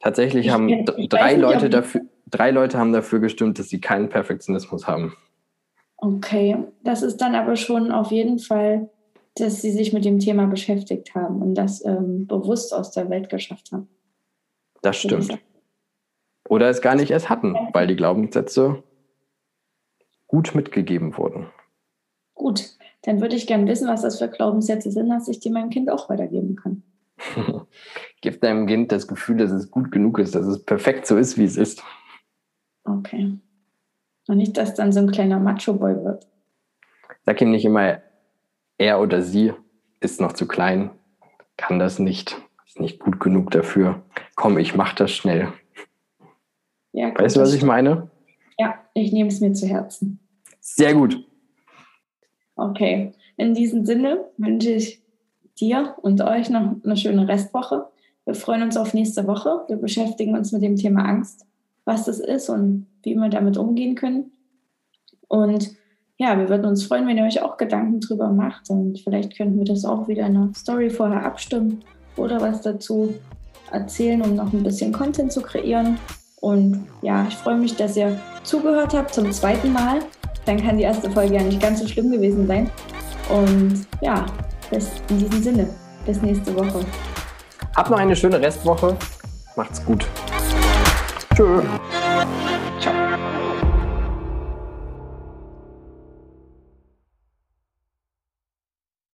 Tatsächlich 0.00 0.46
ich, 0.46 0.52
haben 0.52 0.68
ich 0.68 1.08
drei 1.08 1.32
nicht, 1.32 1.42
Leute 1.42 1.70
dafür, 1.70 2.02
drei 2.26 2.50
Leute 2.50 2.78
haben 2.78 2.92
dafür 2.92 3.20
gestimmt, 3.20 3.58
dass 3.58 3.68
sie 3.68 3.80
keinen 3.80 4.08
Perfektionismus 4.08 4.86
haben. 4.86 5.16
Okay, 5.96 6.56
das 6.84 7.02
ist 7.02 7.18
dann 7.18 7.34
aber 7.34 7.56
schon 7.56 7.90
auf 7.90 8.10
jeden 8.10 8.38
Fall, 8.38 8.90
dass 9.36 9.62
sie 9.62 9.72
sich 9.72 9.92
mit 9.92 10.04
dem 10.04 10.18
Thema 10.18 10.46
beschäftigt 10.46 11.14
haben 11.14 11.42
und 11.42 11.54
das 11.54 11.84
ähm, 11.84 12.26
bewusst 12.26 12.74
aus 12.74 12.90
der 12.90 13.08
Welt 13.10 13.30
geschafft 13.30 13.72
haben. 13.72 13.88
Das 14.82 14.96
stimmt. 14.96 15.38
Oder 16.48 16.68
es 16.68 16.80
gar 16.80 16.94
nicht 16.94 17.10
erst 17.10 17.28
hatten, 17.28 17.56
weil 17.72 17.86
die 17.86 17.96
Glaubenssätze 17.96 18.82
gut 20.28 20.54
mitgegeben 20.54 21.16
wurden. 21.16 21.46
Gut, 22.34 22.76
dann 23.02 23.20
würde 23.20 23.36
ich 23.36 23.46
gerne 23.46 23.66
wissen, 23.66 23.88
was 23.88 24.02
das 24.02 24.18
für 24.18 24.28
Glaubenssätze 24.28 24.90
sind, 24.92 25.08
dass 25.08 25.28
ich 25.28 25.40
die 25.40 25.50
meinem 25.50 25.70
Kind 25.70 25.90
auch 25.90 26.08
weitergeben 26.08 26.56
kann. 26.56 26.82
Gib 28.20 28.40
deinem 28.40 28.66
Kind 28.66 28.92
das 28.92 29.06
Gefühl, 29.06 29.38
dass 29.38 29.50
es 29.50 29.70
gut 29.70 29.90
genug 29.90 30.18
ist, 30.18 30.34
dass 30.34 30.46
es 30.46 30.64
perfekt 30.64 31.06
so 31.06 31.16
ist, 31.16 31.38
wie 31.38 31.44
es 31.44 31.56
ist. 31.56 31.82
Okay. 32.84 33.38
Und 34.28 34.36
nicht, 34.38 34.56
dass 34.56 34.74
dann 34.74 34.92
so 34.92 35.00
ein 35.00 35.10
kleiner 35.10 35.38
Macho-Boy 35.38 36.04
wird. 36.04 36.26
Sag 37.24 37.40
ihm 37.40 37.50
nicht 37.50 37.64
immer, 37.64 38.00
er 38.78 39.00
oder 39.00 39.22
sie 39.22 39.52
ist 40.00 40.20
noch 40.20 40.32
zu 40.32 40.46
klein, 40.46 40.90
kann 41.56 41.78
das 41.78 41.98
nicht, 41.98 42.40
ist 42.66 42.80
nicht 42.80 42.98
gut 42.98 43.20
genug 43.20 43.50
dafür. 43.50 44.02
Komm, 44.34 44.58
ich 44.58 44.74
mach 44.74 44.94
das 44.94 45.12
schnell. 45.12 45.52
Ja, 46.92 47.08
gut, 47.10 47.20
weißt 47.20 47.36
du, 47.36 47.40
was 47.40 47.54
ich 47.54 47.62
meine? 47.62 48.10
Ja, 48.58 48.74
ich 48.94 49.12
nehme 49.12 49.28
es 49.28 49.40
mir 49.40 49.52
zu 49.52 49.66
Herzen. 49.66 50.20
Sehr 50.60 50.94
gut. 50.94 51.24
Okay, 52.56 53.12
in 53.36 53.54
diesem 53.54 53.84
Sinne 53.84 54.24
wünsche 54.38 54.70
ich 54.70 55.02
dir 55.60 55.94
und 56.02 56.20
euch 56.20 56.50
noch 56.50 56.76
eine 56.84 56.96
schöne 56.96 57.28
Restwoche. 57.28 57.86
Wir 58.24 58.34
freuen 58.34 58.62
uns 58.62 58.76
auf 58.76 58.94
nächste 58.94 59.26
Woche. 59.26 59.64
Wir 59.68 59.76
beschäftigen 59.76 60.36
uns 60.36 60.52
mit 60.52 60.62
dem 60.62 60.76
Thema 60.76 61.04
Angst, 61.04 61.46
was 61.84 62.04
das 62.04 62.18
ist 62.18 62.48
und 62.48 62.86
wie 63.02 63.14
wir 63.14 63.28
damit 63.28 63.56
umgehen 63.56 63.94
können. 63.94 64.32
Und 65.28 65.70
ja, 66.18 66.38
wir 66.38 66.48
würden 66.48 66.66
uns 66.66 66.84
freuen, 66.84 67.06
wenn 67.06 67.18
ihr 67.18 67.24
euch 67.24 67.42
auch 67.42 67.56
Gedanken 67.56 68.00
drüber 68.00 68.28
macht. 68.28 68.70
Und 68.70 69.00
vielleicht 69.00 69.36
könnten 69.36 69.58
wir 69.58 69.64
das 69.64 69.84
auch 69.84 70.08
wieder 70.08 70.26
in 70.26 70.36
einer 70.36 70.54
Story 70.54 70.90
vorher 70.90 71.24
abstimmen 71.24 71.84
oder 72.16 72.40
was 72.40 72.62
dazu 72.62 73.14
erzählen, 73.70 74.22
um 74.22 74.34
noch 74.34 74.52
ein 74.52 74.62
bisschen 74.62 74.92
Content 74.92 75.32
zu 75.32 75.42
kreieren. 75.42 75.98
Und 76.40 76.86
ja, 77.02 77.26
ich 77.28 77.34
freue 77.34 77.56
mich, 77.56 77.76
dass 77.76 77.96
ihr 77.96 78.18
zugehört 78.44 78.94
habt 78.94 79.12
zum 79.14 79.30
zweiten 79.32 79.72
Mal 79.72 80.00
dann 80.46 80.62
kann 80.62 80.78
die 80.78 80.84
erste 80.84 81.10
Folge 81.10 81.34
ja 81.34 81.42
nicht 81.42 81.60
ganz 81.60 81.80
so 81.80 81.86
schlimm 81.86 82.10
gewesen 82.10 82.46
sein. 82.46 82.70
Und 83.28 83.86
ja, 84.00 84.24
bis 84.70 84.90
in 85.10 85.18
diesem 85.18 85.42
Sinne, 85.42 85.68
bis 86.04 86.20
nächste 86.22 86.54
Woche. 86.54 86.84
Habt 87.74 87.90
noch 87.90 87.98
eine 87.98 88.16
schöne 88.16 88.40
Restwoche. 88.40 88.96
Macht's 89.56 89.84
gut. 89.84 90.06
Tschö. 91.34 91.62